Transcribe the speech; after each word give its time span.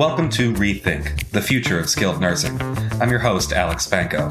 Welcome 0.00 0.30
to 0.30 0.54
Rethink, 0.54 1.28
the 1.28 1.42
future 1.42 1.78
of 1.78 1.90
skilled 1.90 2.22
nursing. 2.22 2.58
I'm 3.02 3.10
your 3.10 3.18
host, 3.18 3.52
Alex 3.52 3.86
Spanko. 3.86 4.30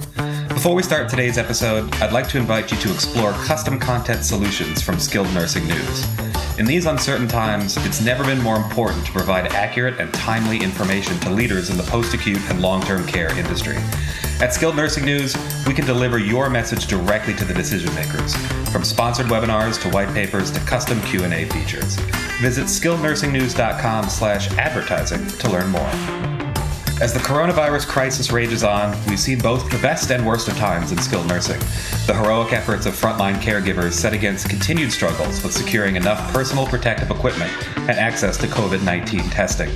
Before 0.50 0.74
we 0.74 0.82
start 0.82 1.08
today's 1.10 1.38
episode, 1.38 1.94
I'd 1.98 2.12
like 2.12 2.28
to 2.30 2.40
invite 2.40 2.72
you 2.72 2.78
to 2.80 2.92
explore 2.92 3.34
custom 3.34 3.80
content 3.80 4.26
solutions 4.26 4.82
from 4.82 4.98
Skilled 4.98 5.32
Nursing 5.32 5.68
News. 5.68 6.58
In 6.58 6.66
these 6.66 6.88
uncertain 6.88 7.28
times, 7.28 7.78
it's 7.86 8.02
never 8.02 8.24
been 8.24 8.42
more 8.42 8.56
important 8.56 9.06
to 9.06 9.12
provide 9.12 9.54
accurate 9.54 10.00
and 10.00 10.12
timely 10.12 10.58
information 10.58 11.20
to 11.20 11.30
leaders 11.30 11.70
in 11.70 11.78
the 11.78 11.84
post-acute 11.84 12.42
and 12.50 12.64
long-term 12.64 13.06
care 13.06 13.32
industry. 13.38 13.78
At 14.42 14.56
Skilled 14.56 14.76
Nursing 14.76 15.06
News, 15.06 15.38
we 15.68 15.76
can 15.76 15.86
deliver 15.86 16.18
your 16.18 16.50
message 16.50 16.88
directly 16.88 17.36
to 17.36 17.46
the 17.46 17.54
decision 17.54 17.94
makers, 17.94 18.36
from 18.72 18.84
sponsored 18.84 19.28
webinars 19.28 19.80
to 19.84 19.90
white 19.90 20.12
papers 20.16 20.50
to 20.50 20.60
custom 20.62 21.00
Q&A 21.02 21.46
features. 21.46 22.00
Visit 22.42 22.66
skillednursingnews.com/advertising 22.66 25.28
to 25.28 25.50
learn 25.50 25.70
more. 25.70 25.90
As 27.02 27.14
the 27.14 27.20
coronavirus 27.20 27.88
crisis 27.88 28.30
rages 28.30 28.62
on, 28.62 28.94
we've 29.08 29.20
seen 29.20 29.40
both 29.40 29.72
the 29.72 29.78
best 29.78 30.12
and 30.12 30.26
worst 30.26 30.50
of 30.50 30.58
times 30.58 30.92
in 30.92 30.98
skilled 30.98 31.28
nursing. 31.28 31.58
The 32.08 32.14
heroic 32.14 32.52
efforts 32.52 32.86
of 32.86 32.94
frontline 32.94 33.36
caregivers 33.36 33.94
set 33.94 34.12
against 34.12 34.50
continued 34.50 34.92
struggles 34.92 35.42
with 35.42 35.54
securing 35.54 35.96
enough 35.96 36.34
personal 36.34 36.68
protective 36.68 37.10
equipment 37.10 37.54
and 37.78 37.92
access 37.92 38.36
to 38.40 38.48
COVID 38.48 38.84
19 38.84 39.22
testing. 39.30 39.70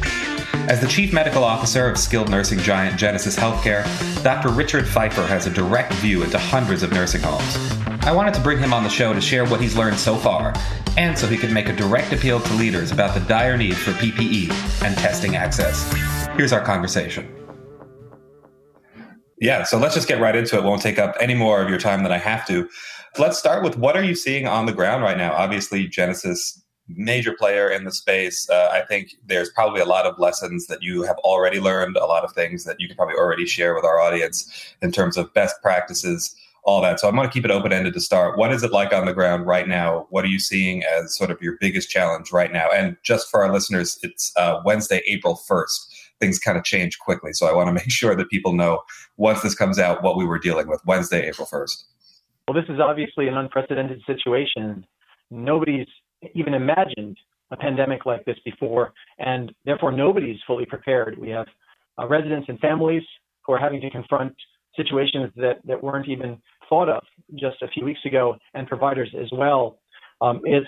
As 0.69 0.81
the 0.81 0.87
Chief 0.87 1.13
Medical 1.13 1.45
Officer 1.45 1.87
of 1.87 1.97
skilled 1.97 2.29
nursing 2.29 2.59
giant 2.59 2.97
Genesis 2.97 3.37
Healthcare, 3.37 3.85
Dr. 4.21 4.49
Richard 4.49 4.83
Feifer 4.83 5.25
has 5.27 5.47
a 5.47 5.49
direct 5.49 5.93
view 5.95 6.23
into 6.23 6.37
hundreds 6.37 6.83
of 6.83 6.91
nursing 6.91 7.21
homes. 7.21 7.72
I 8.05 8.11
wanted 8.11 8.33
to 8.33 8.41
bring 8.41 8.59
him 8.59 8.73
on 8.73 8.83
the 8.83 8.89
show 8.89 9.13
to 9.13 9.21
share 9.21 9.45
what 9.45 9.61
he's 9.61 9.77
learned 9.77 9.97
so 9.97 10.17
far, 10.17 10.53
and 10.97 11.17
so 11.17 11.25
he 11.25 11.37
could 11.37 11.51
make 11.53 11.69
a 11.69 11.73
direct 11.73 12.11
appeal 12.11 12.41
to 12.41 12.53
leaders 12.55 12.91
about 12.91 13.13
the 13.13 13.21
dire 13.21 13.55
need 13.55 13.77
for 13.77 13.91
PPE 13.91 14.51
and 14.83 14.97
testing 14.97 15.37
access. 15.37 15.89
Here's 16.35 16.51
our 16.51 16.59
conversation. 16.59 17.33
Yeah, 19.39 19.63
so 19.63 19.77
let's 19.77 19.95
just 19.95 20.09
get 20.09 20.19
right 20.19 20.35
into 20.35 20.57
it. 20.57 20.65
Won't 20.65 20.81
take 20.81 20.99
up 20.99 21.15
any 21.21 21.33
more 21.33 21.61
of 21.61 21.69
your 21.69 21.79
time 21.79 22.03
than 22.03 22.11
I 22.11 22.17
have 22.17 22.45
to. 22.47 22.67
Let's 23.17 23.39
start 23.39 23.63
with 23.63 23.77
what 23.77 23.95
are 23.95 24.03
you 24.03 24.15
seeing 24.15 24.47
on 24.47 24.65
the 24.65 24.73
ground 24.73 25.01
right 25.01 25.17
now? 25.17 25.31
Obviously, 25.31 25.87
Genesis 25.87 26.61
major 26.89 27.33
player 27.33 27.69
in 27.69 27.85
the 27.85 27.91
space. 27.91 28.49
Uh, 28.49 28.69
I 28.71 28.81
think 28.81 29.11
there's 29.25 29.49
probably 29.49 29.79
a 29.79 29.85
lot 29.85 30.05
of 30.05 30.19
lessons 30.19 30.67
that 30.67 30.83
you 30.83 31.03
have 31.03 31.17
already 31.19 31.61
learned, 31.61 31.95
a 31.95 32.05
lot 32.05 32.25
of 32.25 32.33
things 32.33 32.65
that 32.65 32.75
you 32.79 32.87
can 32.87 32.97
probably 32.97 33.15
already 33.15 33.45
share 33.45 33.73
with 33.73 33.85
our 33.85 34.01
audience 34.01 34.75
in 34.81 34.91
terms 34.91 35.15
of 35.15 35.33
best 35.33 35.61
practices, 35.61 36.35
all 36.63 36.81
that. 36.81 36.99
So 36.99 37.07
I'm 37.07 37.15
going 37.15 37.27
to 37.27 37.33
keep 37.33 37.45
it 37.45 37.51
open 37.51 37.73
ended 37.73 37.93
to 37.93 37.99
start. 37.99 38.37
What 38.37 38.53
is 38.53 38.63
it 38.63 38.71
like 38.71 38.93
on 38.93 39.05
the 39.05 39.13
ground 39.13 39.45
right 39.45 39.67
now? 39.67 40.07
What 40.09 40.23
are 40.23 40.29
you 40.29 40.39
seeing 40.39 40.83
as 40.83 41.15
sort 41.15 41.29
of 41.29 41.41
your 41.41 41.57
biggest 41.59 41.89
challenge 41.89 42.31
right 42.31 42.51
now? 42.51 42.69
And 42.73 42.95
just 43.03 43.29
for 43.29 43.43
our 43.43 43.51
listeners, 43.51 43.99
it's 44.01 44.31
uh, 44.37 44.61
Wednesday, 44.65 45.01
April 45.07 45.39
1st 45.49 45.93
things 46.19 46.39
kind 46.39 46.57
of 46.57 46.63
change 46.63 46.99
quickly. 46.99 47.33
So 47.33 47.47
I 47.47 47.53
want 47.53 47.67
to 47.67 47.73
make 47.81 47.91
sure 47.91 48.15
that 48.15 48.29
people 48.29 48.53
know 48.53 48.81
once 49.17 49.41
this 49.41 49.55
comes 49.55 49.77
out 49.77 50.03
what 50.03 50.17
we 50.17 50.25
were 50.25 50.39
dealing 50.39 50.67
with 50.67 50.81
Wednesday, 50.85 51.27
April 51.27 51.47
1st. 51.51 51.83
Well, 52.47 52.55
this 52.55 52.69
is 52.73 52.79
obviously 52.79 53.27
an 53.27 53.37
unprecedented 53.37 54.01
situation. 54.05 54.85
Nobody's 55.31 55.87
even 56.33 56.53
imagined 56.53 57.17
a 57.51 57.57
pandemic 57.57 58.05
like 58.05 58.25
this 58.25 58.37
before, 58.43 58.93
and 59.19 59.53
therefore 59.65 59.91
nobody's 59.91 60.39
fully 60.47 60.65
prepared. 60.65 61.17
We 61.17 61.29
have 61.29 61.45
uh, 61.99 62.07
residents 62.07 62.47
and 62.49 62.59
families 62.59 63.03
who 63.45 63.53
are 63.53 63.59
having 63.59 63.81
to 63.81 63.89
confront 63.89 64.33
situations 64.75 65.31
that, 65.35 65.59
that 65.65 65.83
weren't 65.83 66.09
even 66.09 66.41
thought 66.69 66.89
of 66.89 67.03
just 67.35 67.61
a 67.61 67.67
few 67.67 67.85
weeks 67.85 67.99
ago, 68.05 68.35
and 68.53 68.67
providers 68.67 69.13
as 69.19 69.29
well. 69.31 69.79
Um, 70.21 70.41
it's 70.43 70.67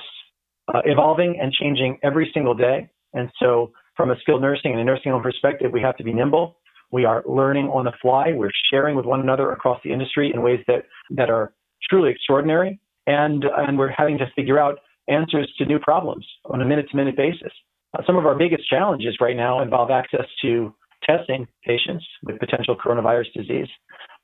uh, 0.73 0.81
evolving 0.85 1.39
and 1.41 1.51
changing 1.51 1.97
every 2.03 2.29
single 2.33 2.53
day. 2.53 2.89
And 3.13 3.29
so 3.39 3.71
from 3.95 4.11
a 4.11 4.15
skilled 4.19 4.41
nursing 4.41 4.71
and 4.71 4.81
a 4.81 4.83
nursing 4.83 5.11
home 5.11 5.23
perspective, 5.23 5.71
we 5.71 5.81
have 5.81 5.97
to 5.97 6.03
be 6.03 6.13
nimble. 6.13 6.57
We 6.91 7.05
are 7.05 7.23
learning 7.25 7.67
on 7.67 7.85
the 7.85 7.93
fly. 8.01 8.31
We're 8.33 8.51
sharing 8.71 8.95
with 8.95 9.05
one 9.05 9.21
another 9.21 9.51
across 9.51 9.79
the 9.83 9.91
industry 9.91 10.31
in 10.33 10.41
ways 10.41 10.59
that, 10.67 10.83
that 11.11 11.29
are 11.29 11.53
truly 11.89 12.11
extraordinary. 12.11 12.79
And, 13.07 13.45
and 13.57 13.77
we're 13.77 13.93
having 13.95 14.17
to 14.17 14.25
figure 14.35 14.59
out 14.59 14.79
answers 15.07 15.51
to 15.57 15.65
new 15.65 15.79
problems 15.79 16.25
on 16.45 16.61
a 16.61 16.65
minute 16.65 16.87
to 16.89 16.97
minute 16.97 17.15
basis. 17.15 17.51
Uh, 17.97 18.01
some 18.05 18.17
of 18.17 18.25
our 18.25 18.35
biggest 18.35 18.67
challenges 18.69 19.17
right 19.21 19.35
now 19.37 19.61
involve 19.61 19.91
access 19.91 20.25
to 20.41 20.73
testing 21.05 21.47
patients 21.63 22.05
with 22.23 22.39
potential 22.39 22.75
coronavirus 22.75 23.33
disease, 23.33 23.67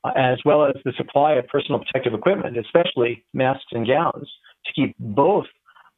uh, 0.04 0.12
as 0.16 0.40
well 0.46 0.66
as 0.66 0.74
the 0.84 0.94
supply 0.98 1.34
of 1.34 1.48
personal 1.48 1.80
protective 1.80 2.14
equipment, 2.14 2.58
especially 2.58 3.24
masks 3.34 3.66
and 3.72 3.88
gowns, 3.88 4.30
to 4.66 4.74
keep 4.74 4.96
both 5.00 5.46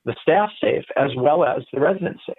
the 0.05 0.16
staff 0.21 0.49
safe 0.61 0.83
as 0.97 1.11
well 1.16 1.44
as 1.44 1.63
the 1.73 1.79
residents 1.79 2.21
safe. 2.27 2.35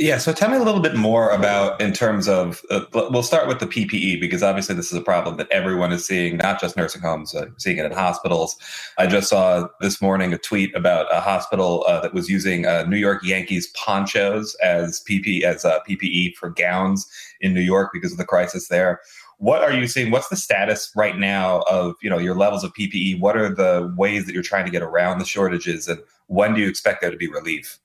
Yeah, 0.00 0.16
so 0.16 0.32
tell 0.32 0.48
me 0.48 0.56
a 0.56 0.62
little 0.62 0.80
bit 0.80 0.96
more 0.96 1.28
about 1.28 1.78
in 1.78 1.92
terms 1.92 2.26
of 2.26 2.62
uh, 2.70 2.86
we'll 2.94 3.22
start 3.22 3.46
with 3.46 3.60
the 3.60 3.66
PPE 3.66 4.18
because 4.18 4.42
obviously 4.42 4.74
this 4.74 4.90
is 4.90 4.96
a 4.96 5.02
problem 5.02 5.36
that 5.36 5.50
everyone 5.50 5.92
is 5.92 6.06
seeing, 6.06 6.38
not 6.38 6.58
just 6.58 6.74
nursing 6.74 7.02
homes, 7.02 7.34
uh, 7.34 7.48
seeing 7.58 7.76
it 7.76 7.84
in 7.84 7.92
hospitals. 7.92 8.56
I 8.96 9.06
just 9.06 9.28
saw 9.28 9.68
this 9.82 10.00
morning 10.00 10.32
a 10.32 10.38
tweet 10.38 10.74
about 10.74 11.14
a 11.14 11.20
hospital 11.20 11.84
uh, 11.86 12.00
that 12.00 12.14
was 12.14 12.30
using 12.30 12.64
uh, 12.64 12.84
New 12.84 12.96
York 12.96 13.22
Yankees 13.22 13.66
ponchos 13.76 14.56
as 14.62 15.02
PP 15.06 15.42
as 15.42 15.66
uh, 15.66 15.80
PPE 15.86 16.34
for 16.34 16.48
gowns 16.48 17.06
in 17.42 17.52
New 17.52 17.60
York 17.60 17.90
because 17.92 18.10
of 18.10 18.16
the 18.16 18.24
crisis 18.24 18.68
there. 18.68 19.02
What 19.36 19.62
are 19.62 19.72
you 19.72 19.86
seeing? 19.86 20.10
What's 20.10 20.30
the 20.30 20.36
status 20.36 20.90
right 20.96 21.18
now 21.18 21.60
of 21.68 21.96
you 22.00 22.08
know 22.08 22.18
your 22.18 22.36
levels 22.36 22.64
of 22.64 22.72
PPE? 22.72 23.20
What 23.20 23.36
are 23.36 23.54
the 23.54 23.92
ways 23.98 24.24
that 24.24 24.32
you're 24.32 24.42
trying 24.42 24.64
to 24.64 24.70
get 24.70 24.80
around 24.80 25.18
the 25.18 25.26
shortages, 25.26 25.88
and 25.88 26.00
when 26.28 26.54
do 26.54 26.62
you 26.62 26.68
expect 26.70 27.02
there 27.02 27.10
to 27.10 27.18
be 27.18 27.28
relief? 27.28 27.78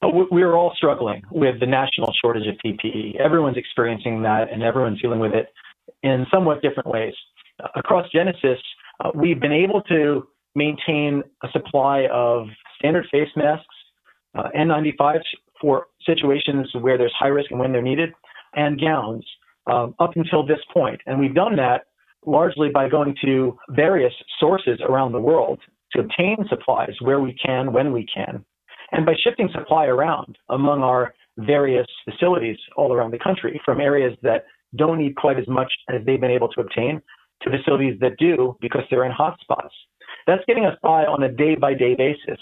We're 0.00 0.54
all 0.54 0.72
struggling 0.76 1.22
with 1.30 1.58
the 1.58 1.66
national 1.66 2.12
shortage 2.20 2.46
of 2.46 2.54
PPE. 2.64 3.16
Everyone's 3.16 3.56
experiencing 3.56 4.22
that, 4.22 4.52
and 4.52 4.62
everyone's 4.62 5.00
dealing 5.02 5.18
with 5.18 5.32
it 5.32 5.48
in 6.02 6.24
somewhat 6.32 6.62
different 6.62 6.88
ways. 6.88 7.14
Across 7.74 8.10
Genesis, 8.12 8.58
uh, 9.04 9.10
we've 9.14 9.40
been 9.40 9.52
able 9.52 9.82
to 9.82 10.28
maintain 10.54 11.22
a 11.42 11.48
supply 11.52 12.06
of 12.12 12.46
standard 12.78 13.06
face 13.10 13.28
masks, 13.36 13.66
uh, 14.36 14.48
N95s 14.56 15.22
for 15.60 15.86
situations 16.06 16.68
where 16.80 16.96
there's 16.96 17.14
high 17.18 17.28
risk 17.28 17.50
and 17.50 17.58
when 17.58 17.72
they're 17.72 17.82
needed, 17.82 18.10
and 18.54 18.80
gowns 18.80 19.26
um, 19.66 19.94
up 19.98 20.10
until 20.14 20.46
this 20.46 20.60
point. 20.72 21.00
And 21.06 21.18
we've 21.18 21.34
done 21.34 21.56
that 21.56 21.86
largely 22.24 22.68
by 22.72 22.88
going 22.88 23.16
to 23.24 23.56
various 23.70 24.12
sources 24.38 24.78
around 24.88 25.12
the 25.12 25.20
world 25.20 25.60
to 25.92 26.00
obtain 26.00 26.36
supplies 26.48 26.94
where 27.00 27.20
we 27.20 27.34
can, 27.44 27.72
when 27.72 27.92
we 27.92 28.06
can. 28.14 28.44
And 28.92 29.04
by 29.04 29.14
shifting 29.22 29.48
supply 29.52 29.86
around 29.86 30.38
among 30.48 30.82
our 30.82 31.14
various 31.38 31.86
facilities 32.04 32.56
all 32.76 32.92
around 32.92 33.12
the 33.12 33.18
country 33.18 33.60
from 33.64 33.80
areas 33.80 34.16
that 34.22 34.44
don't 34.76 34.98
need 34.98 35.16
quite 35.16 35.38
as 35.38 35.46
much 35.48 35.72
as 35.88 36.04
they've 36.04 36.20
been 36.20 36.30
able 36.30 36.48
to 36.48 36.60
obtain 36.60 37.00
to 37.42 37.50
facilities 37.50 37.98
that 38.00 38.18
do 38.18 38.56
because 38.60 38.82
they're 38.90 39.04
in 39.04 39.12
hotspots. 39.12 39.70
That's 40.26 40.42
getting 40.46 40.66
us 40.66 40.76
by 40.82 41.04
on 41.04 41.22
a 41.22 41.32
day 41.32 41.54
by 41.54 41.74
day 41.74 41.94
basis, 41.94 42.40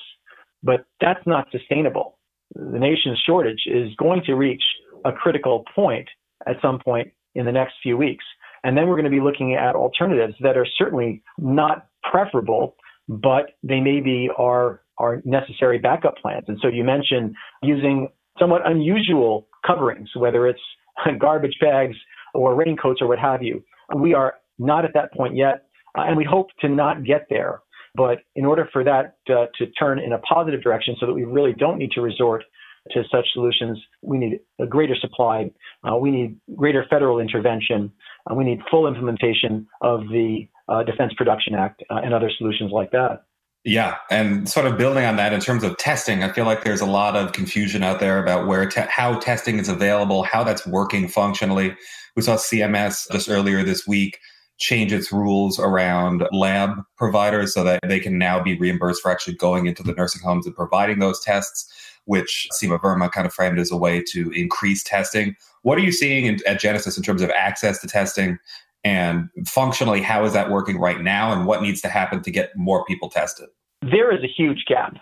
but 0.62 0.86
that's 1.00 1.24
not 1.26 1.46
sustainable. 1.52 2.18
The 2.54 2.78
nation's 2.78 3.20
shortage 3.26 3.62
is 3.66 3.94
going 3.96 4.22
to 4.26 4.34
reach 4.34 4.62
a 5.04 5.12
critical 5.12 5.64
point 5.74 6.08
at 6.46 6.56
some 6.62 6.78
point 6.78 7.12
in 7.34 7.44
the 7.44 7.52
next 7.52 7.74
few 7.82 7.96
weeks. 7.96 8.24
And 8.64 8.76
then 8.76 8.88
we're 8.88 8.94
going 8.94 9.04
to 9.04 9.10
be 9.10 9.20
looking 9.20 9.54
at 9.54 9.74
alternatives 9.74 10.34
that 10.40 10.56
are 10.56 10.66
certainly 10.78 11.22
not 11.38 11.86
preferable, 12.02 12.76
but 13.08 13.50
they 13.62 13.80
maybe 13.80 14.28
are 14.36 14.80
are 14.98 15.22
necessary 15.24 15.78
backup 15.78 16.16
plans. 16.18 16.44
And 16.48 16.58
so 16.60 16.68
you 16.68 16.84
mentioned 16.84 17.34
using 17.62 18.08
somewhat 18.38 18.62
unusual 18.64 19.46
coverings, 19.66 20.10
whether 20.14 20.46
it's 20.46 20.60
garbage 21.18 21.56
bags 21.60 21.96
or 22.34 22.54
raincoats 22.54 23.00
or 23.00 23.08
what 23.08 23.18
have 23.18 23.42
you. 23.42 23.62
We 23.94 24.14
are 24.14 24.34
not 24.58 24.84
at 24.84 24.92
that 24.94 25.12
point 25.12 25.36
yet, 25.36 25.66
uh, 25.96 26.02
and 26.02 26.16
we 26.16 26.24
hope 26.24 26.48
to 26.60 26.68
not 26.68 27.04
get 27.04 27.26
there. 27.30 27.60
But 27.94 28.18
in 28.34 28.44
order 28.44 28.68
for 28.72 28.84
that 28.84 29.16
uh, 29.30 29.46
to 29.58 29.66
turn 29.78 29.98
in 29.98 30.12
a 30.12 30.18
positive 30.18 30.62
direction 30.62 30.96
so 31.00 31.06
that 31.06 31.14
we 31.14 31.24
really 31.24 31.54
don't 31.54 31.78
need 31.78 31.92
to 31.92 32.02
resort 32.02 32.44
to 32.92 33.02
such 33.10 33.26
solutions, 33.32 33.80
we 34.02 34.18
need 34.18 34.40
a 34.60 34.66
greater 34.66 34.94
supply. 35.00 35.50
Uh, 35.82 35.96
we 35.96 36.10
need 36.10 36.38
greater 36.54 36.84
federal 36.90 37.18
intervention. 37.18 37.90
We 38.34 38.44
need 38.44 38.60
full 38.70 38.86
implementation 38.86 39.66
of 39.80 40.00
the 40.08 40.48
uh, 40.68 40.82
Defense 40.82 41.12
Production 41.16 41.54
Act 41.54 41.82
uh, 41.90 42.00
and 42.04 42.12
other 42.12 42.30
solutions 42.38 42.70
like 42.72 42.90
that. 42.90 43.24
Yeah, 43.66 43.96
and 44.12 44.48
sort 44.48 44.66
of 44.66 44.78
building 44.78 45.04
on 45.04 45.16
that 45.16 45.32
in 45.32 45.40
terms 45.40 45.64
of 45.64 45.76
testing, 45.76 46.22
I 46.22 46.30
feel 46.30 46.44
like 46.44 46.62
there's 46.62 46.80
a 46.80 46.86
lot 46.86 47.16
of 47.16 47.32
confusion 47.32 47.82
out 47.82 47.98
there 47.98 48.22
about 48.22 48.46
where 48.46 48.64
te- 48.64 48.82
how 48.82 49.18
testing 49.18 49.58
is 49.58 49.68
available, 49.68 50.22
how 50.22 50.44
that's 50.44 50.64
working 50.68 51.08
functionally. 51.08 51.74
We 52.14 52.22
saw 52.22 52.36
CMS 52.36 53.10
just 53.10 53.28
earlier 53.28 53.64
this 53.64 53.84
week 53.84 54.20
change 54.58 54.92
its 54.92 55.10
rules 55.10 55.58
around 55.58 56.28
lab 56.30 56.80
providers 56.96 57.54
so 57.54 57.64
that 57.64 57.80
they 57.88 57.98
can 57.98 58.18
now 58.18 58.40
be 58.40 58.56
reimbursed 58.56 59.02
for 59.02 59.10
actually 59.10 59.34
going 59.34 59.66
into 59.66 59.82
the 59.82 59.94
nursing 59.94 60.22
homes 60.22 60.46
and 60.46 60.54
providing 60.54 61.00
those 61.00 61.18
tests, 61.18 61.68
which 62.04 62.46
Seema 62.52 62.80
Verma 62.80 63.10
kind 63.10 63.26
of 63.26 63.34
framed 63.34 63.58
as 63.58 63.72
a 63.72 63.76
way 63.76 64.00
to 64.12 64.30
increase 64.30 64.84
testing. 64.84 65.34
What 65.62 65.76
are 65.76 65.82
you 65.82 65.90
seeing 65.90 66.26
in, 66.26 66.38
at 66.46 66.60
Genesis 66.60 66.96
in 66.96 67.02
terms 67.02 67.20
of 67.20 67.30
access 67.30 67.80
to 67.80 67.88
testing 67.88 68.38
and 68.86 69.28
functionally, 69.48 70.00
how 70.00 70.24
is 70.24 70.32
that 70.34 70.52
working 70.52 70.78
right 70.78 71.00
now? 71.00 71.32
And 71.32 71.44
what 71.44 71.60
needs 71.60 71.80
to 71.80 71.88
happen 71.88 72.22
to 72.22 72.30
get 72.30 72.56
more 72.56 72.84
people 72.84 73.08
tested? 73.08 73.48
There 73.82 74.14
is 74.14 74.22
a 74.22 74.32
huge 74.36 74.64
gap 74.68 74.94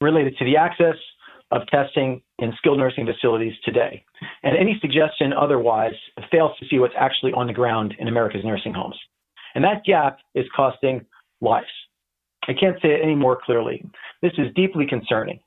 related 0.00 0.36
to 0.38 0.44
the 0.44 0.56
access 0.56 0.96
of 1.52 1.62
testing 1.68 2.22
in 2.38 2.52
skilled 2.58 2.78
nursing 2.78 3.06
facilities 3.06 3.54
today. 3.64 4.04
And 4.42 4.56
any 4.56 4.78
suggestion 4.80 5.32
otherwise 5.32 5.94
fails 6.30 6.52
to 6.58 6.66
see 6.68 6.78
what's 6.78 6.94
actually 6.98 7.32
on 7.32 7.46
the 7.46 7.52
ground 7.52 7.94
in 7.98 8.08
America's 8.08 8.44
nursing 8.44 8.74
homes. 8.74 8.98
And 9.54 9.62
that 9.64 9.84
gap 9.84 10.18
is 10.34 10.44
costing 10.54 11.06
lives. 11.40 11.66
I 12.48 12.52
can't 12.52 12.80
say 12.82 12.88
it 12.88 13.00
any 13.02 13.14
more 13.14 13.38
clearly. 13.44 13.84
This 14.22 14.32
is 14.38 14.52
deeply 14.54 14.86
concerning. 14.86 15.40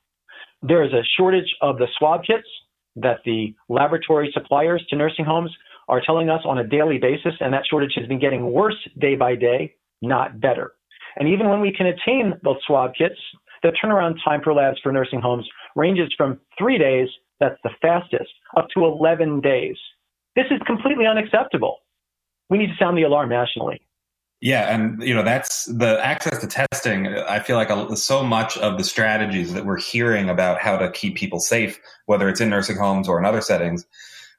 There 0.62 0.83
is 0.83 0.94
a 0.94 1.04
shortage 1.18 1.54
of 1.62 1.77
the 1.77 1.88
swab 1.98 2.24
kits 2.25 2.48
that 2.95 3.19
the 3.25 3.54
laboratory 3.69 4.30
suppliers 4.33 4.86
to 4.89 4.95
nursing 4.95 5.25
homes 5.25 5.56
are 5.88 6.01
telling 6.06 6.30
us 6.30 6.42
on 6.45 6.60
a 6.60 6.68
daily 6.68 6.98
basis, 6.98 7.33
and 7.39 7.54
that 7.54 7.63
shortage 7.69 7.94
has 7.95 8.07
been 8.07 8.19
getting 8.19 8.51
worse 8.51 8.75
day 9.00 9.16
by 9.16 9.36
day, 9.36 9.75
not 10.01 10.39
better. 10.39 10.74
And 11.19 11.27
even 11.27 11.50
when 11.50 11.62
we 11.62 11.71
can 11.71 11.86
attain 11.86 12.33
those 12.44 12.57
swab 12.66 12.92
kits, 12.98 13.19
the 13.62 13.74
turnaround 13.83 14.16
time 14.24 14.42
for 14.44 14.54
labs 14.54 14.80
for 14.81 14.92
nursing 14.92 15.21
homes 15.21 15.48
ranges 15.75 16.13
from 16.18 16.39
three 16.57 16.77
days, 16.77 17.10
that's 17.39 17.60
the 17.63 17.71
fastest, 17.81 18.31
up 18.57 18.68
to 18.74 18.86
11 18.86 19.42
days. 19.42 19.75
This 20.36 20.45
is 20.50 20.60
completely 20.66 21.06
unacceptable. 21.06 21.77
We 22.50 22.57
need 22.57 22.68
to 22.68 22.75
sound 22.80 22.98
the 22.98 23.04
alarm 23.04 23.30
nationally. 23.30 23.81
Yeah, 24.42 24.74
and 24.74 25.04
you 25.04 25.13
know 25.13 25.24
that's 25.24 25.66
the 25.66 26.00
access 26.01 26.39
to 26.39 26.48
testing. 26.48 27.07
I 27.07 27.39
feel 27.39 27.57
like 27.57 27.69
a, 27.69 27.98
so 27.98 28.24
much 28.24 28.57
of 28.60 28.77
the 28.77 28.86
strategies 28.86 29.54
that 29.54 29.66
we're 29.66 29.80
hearing 29.80 30.30
about 30.30 30.60
how 30.60 30.77
to 30.77 30.89
keep 30.92 31.18
people 31.18 31.42
safe, 31.42 31.77
whether 32.06 32.30
it's 32.30 32.39
in 32.39 32.50
nursing 32.50 32.77
homes 32.77 33.10
or 33.10 33.19
in 33.19 33.25
other 33.25 33.42
settings, 33.42 33.86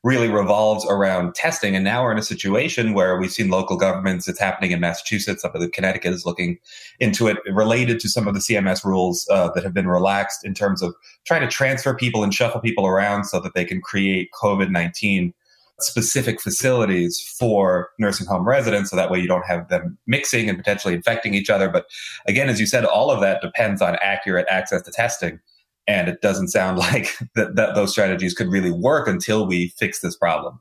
really 0.03 0.29
revolves 0.29 0.87
around 0.87 1.35
testing. 1.35 1.75
And 1.75 1.85
now 1.85 2.03
we're 2.03 2.13
in 2.13 2.19
a 2.19 2.23
situation 2.23 2.95
where 2.95 3.19
we've 3.19 3.33
seen 3.33 3.51
local 3.51 3.77
governments. 3.77 4.29
It's 4.29 4.39
happening 4.39 4.71
in 4.71 4.81
Massachusetts. 4.81 5.45
Up 5.45 5.55
at 5.55 5.73
Connecticut 5.73 6.13
is 6.13 6.25
looking 6.25 6.59
into 7.01 7.27
it, 7.27 7.37
related 7.53 8.01
to 8.01 8.09
some 8.09 8.27
of 8.27 8.35
the 8.35 8.41
CMS 8.41 8.85
rules 8.85 9.27
uh, 9.31 9.51
that 9.55 9.63
have 9.63 9.75
been 9.75 9.89
relaxed 9.89 10.45
in 10.45 10.55
terms 10.55 10.83
of 10.83 10.95
trying 11.27 11.43
to 11.43 11.49
transfer 11.49 11.95
people 11.95 12.25
and 12.25 12.33
shuffle 12.33 12.61
people 12.61 12.87
around 12.87 13.25
so 13.25 13.41
that 13.41 13.55
they 13.55 13.65
can 13.65 13.81
create 13.81 14.31
COVID 14.41 14.71
nineteen 14.71 15.35
specific 15.83 16.41
facilities 16.41 17.21
for 17.39 17.91
nursing 17.99 18.27
home 18.27 18.47
residents 18.47 18.91
so 18.91 18.97
that 18.97 19.11
way 19.11 19.19
you 19.19 19.29
don't 19.29 19.47
have 19.47 19.69
them 19.69 19.97
mixing 20.07 20.49
and 20.49 20.59
potentially 20.59 20.95
infecting 20.95 21.35
each 21.35 21.49
other 21.49 21.69
but 21.69 21.87
again 22.27 22.49
as 22.49 22.61
you 22.61 22.67
said 22.67 22.85
all 22.85 23.11
of 23.11 23.21
that 23.21 23.41
depends 23.41 23.81
on 23.81 23.97
accurate 24.03 24.47
access 24.51 24.83
to 24.83 24.91
testing 24.91 25.41
and 25.87 26.09
it 26.09 26.21
doesn't 26.21 26.49
sound 26.49 26.79
like 26.91 27.09
that, 27.35 27.57
that 27.57 27.75
those 27.75 27.93
strategies 27.93 28.35
could 28.35 28.49
really 28.49 28.71
work 28.71 29.09
until 29.09 29.47
we 29.47 29.69
fix 29.79 30.01
this 30.01 30.17
problem 30.17 30.61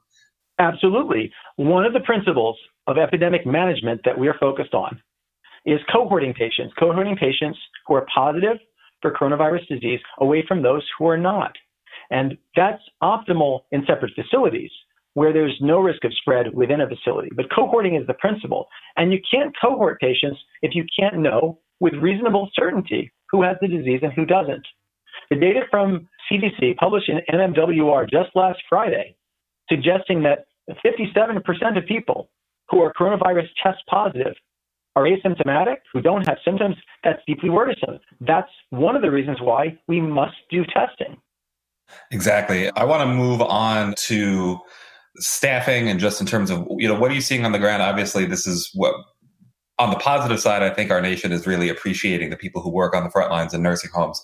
absolutely 0.60 1.32
one 1.56 1.86
of 1.86 1.94
the 1.94 2.00
principles 2.02 2.58
of 2.88 2.98
epidemic 2.98 3.46
management 3.46 4.02
that 4.06 4.18
we 4.18 4.28
are 4.28 4.36
focused 4.40 4.74
on 4.74 5.02
is 5.66 5.80
cohorting 5.94 6.36
patients 6.36 6.74
cohorting 6.80 7.18
patients 7.18 7.58
who 7.86 7.96
are 7.96 8.06
positive 8.14 8.58
for 9.02 9.14
coronavirus 9.14 9.68
disease 9.68 10.00
away 10.20 10.44
from 10.48 10.62
those 10.62 10.86
who 10.98 11.08
are 11.08 11.18
not 11.18 11.54
and 12.12 12.38
that's 12.56 12.82
optimal 13.04 13.62
in 13.72 13.86
separate 13.86 14.14
facilities 14.16 14.72
where 15.14 15.34
there's 15.34 15.58
no 15.60 15.80
risk 15.80 16.04
of 16.04 16.14
spread 16.14 16.54
within 16.54 16.82
a 16.82 16.88
facility. 16.88 17.30
But 17.36 17.50
cohorting 17.52 18.00
is 18.00 18.08
the 18.08 18.14
principle. 18.16 18.68
And 18.96 19.12
you 19.12 19.20
can't 19.30 19.56
cohort 19.60 20.00
patients 20.00 20.40
if 20.62 20.76
you 20.76 20.86
can't 20.98 21.18
know 21.18 21.60
with 21.80 21.94
reasonable 21.96 22.50
certainty 22.54 23.12
who 23.32 23.44
has 23.44 23.58
the 23.62 23.68
disease 23.68 24.00
and 24.02 24.14
who 24.14 24.26
doesn't. 24.26 24.66
The 25.30 25.36
data 25.36 25.62
from 25.70 26.08
CDC 26.32 26.78
published 26.78 27.10
in 27.10 27.22
MMWR 27.32 28.10
just 28.10 28.30
last 28.36 28.60
Friday 28.68 29.16
suggesting 29.70 30.24
that 30.24 30.46
57% 30.86 31.78
of 31.78 31.86
people 31.86 32.30
who 32.70 32.82
are 32.82 32.94
coronavirus 32.94 33.48
test 33.62 33.80
positive 33.88 34.34
are 34.96 35.04
asymptomatic, 35.04 35.78
who 35.94 36.02
don't 36.02 36.28
have 36.28 36.38
symptoms. 36.44 36.76
That's 37.04 37.22
deeply 37.28 37.50
worrisome. 37.50 38.00
That's 38.20 38.50
one 38.72 38.96
of 38.96 39.02
the 39.02 39.12
reasons 39.12 39.40
why 39.40 39.78
we 39.88 40.02
must 40.02 40.36
do 40.50 40.66
testing. 40.66 41.18
Exactly. 42.12 42.70
I 42.72 42.84
want 42.84 43.02
to 43.02 43.14
move 43.14 43.42
on 43.42 43.94
to 43.98 44.60
staffing 45.18 45.90
and 45.90 46.00
just 46.00 46.22
in 46.22 46.28
terms 46.28 46.50
of 46.50 46.66
you 46.78 46.88
know 46.88 46.98
what 46.98 47.12
are 47.12 47.14
you 47.14 47.22
seeing 47.22 47.44
on 47.44 47.52
the 47.52 47.60
ground 47.60 47.82
obviously 47.82 48.26
this 48.26 48.48
is 48.48 48.70
what 48.74 48.94
on 49.78 49.90
the 49.90 49.98
positive 49.98 50.40
side 50.40 50.62
i 50.62 50.70
think 50.70 50.92
our 50.92 51.02
nation 51.02 51.32
is 51.32 51.46
really 51.46 51.68
appreciating 51.68 52.30
the 52.30 52.38
people 52.38 52.62
who 52.62 52.70
work 52.70 52.96
on 52.96 53.04
the 53.04 53.10
front 53.10 53.30
lines 53.30 53.54
in 53.54 53.62
nursing 53.62 53.90
homes 53.94 54.22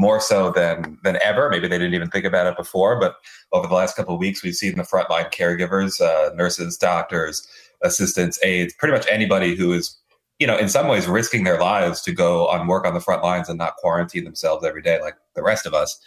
more 0.00 0.20
so 0.20 0.50
than 0.50 0.98
than 1.04 1.18
ever 1.22 1.50
maybe 1.50 1.68
they 1.68 1.78
didn't 1.78 1.94
even 1.94 2.10
think 2.10 2.24
about 2.24 2.46
it 2.46 2.56
before 2.56 2.98
but 2.98 3.16
over 3.52 3.66
the 3.66 3.74
last 3.74 3.96
couple 3.96 4.14
of 4.14 4.20
weeks 4.20 4.42
we've 4.42 4.54
seen 4.54 4.76
the 4.76 4.82
frontline 4.82 5.30
caregivers 5.32 6.00
uh, 6.00 6.34
nurses 6.34 6.76
doctors 6.76 7.46
assistants 7.82 8.38
aides 8.42 8.74
pretty 8.74 8.92
much 8.92 9.06
anybody 9.10 9.54
who 9.54 9.72
is 9.72 9.96
you 10.38 10.46
know 10.46 10.56
in 10.56 10.68
some 10.68 10.88
ways 10.88 11.06
risking 11.06 11.44
their 11.44 11.60
lives 11.60 12.00
to 12.00 12.12
go 12.12 12.48
on 12.48 12.66
work 12.66 12.86
on 12.86 12.94
the 12.94 13.00
front 13.00 13.22
lines 13.22 13.48
and 13.48 13.58
not 13.58 13.76
quarantine 13.76 14.24
themselves 14.24 14.64
every 14.64 14.82
day 14.82 15.00
like 15.00 15.14
the 15.34 15.42
rest 15.42 15.66
of 15.66 15.74
us 15.74 16.00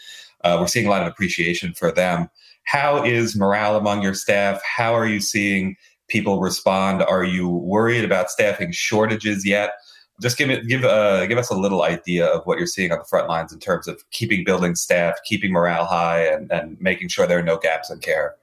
uh, 0.44 0.58
we're 0.60 0.68
seeing 0.68 0.88
a 0.88 0.90
lot 0.90 1.02
of 1.02 1.08
appreciation 1.08 1.74
for 1.74 1.92
them 1.92 2.30
how 2.64 3.04
is 3.04 3.36
morale 3.36 3.76
among 3.76 4.02
your 4.02 4.14
staff? 4.14 4.62
How 4.64 4.96
are 4.96 5.06
you 5.06 5.20
seeing 5.20 5.76
people 6.08 6.40
respond? 6.40 7.02
Are 7.04 7.24
you 7.24 7.50
worried 7.50 8.06
about 8.06 8.30
staffing 8.30 8.72
shortages 8.72 9.46
yet? 9.46 9.74
Just 10.22 10.38
give 10.38 10.50
it, 10.50 10.68
give 10.68 10.84
uh, 10.84 11.26
give 11.26 11.38
us 11.38 11.50
a 11.50 11.56
little 11.56 11.84
idea 11.84 12.28
of 12.28 12.46
what 12.46 12.58
you're 12.58 12.68
seeing 12.68 12.92
on 12.92 13.00
the 13.00 13.06
front 13.06 13.28
lines 13.28 13.52
in 13.52 13.60
terms 13.60 13.88
of 13.88 14.04
keeping 14.12 14.44
building 14.44 14.76
staff, 14.76 15.16
keeping 15.26 15.52
morale 15.52 15.86
high, 15.86 16.26
and, 16.26 16.52
and 16.52 16.80
making 16.80 17.08
sure 17.10 17.26
there 17.26 17.40
are 17.40 17.44
no 17.44 17.58
gaps 17.58 17.90
in 17.90 18.00
care. 18.00 18.36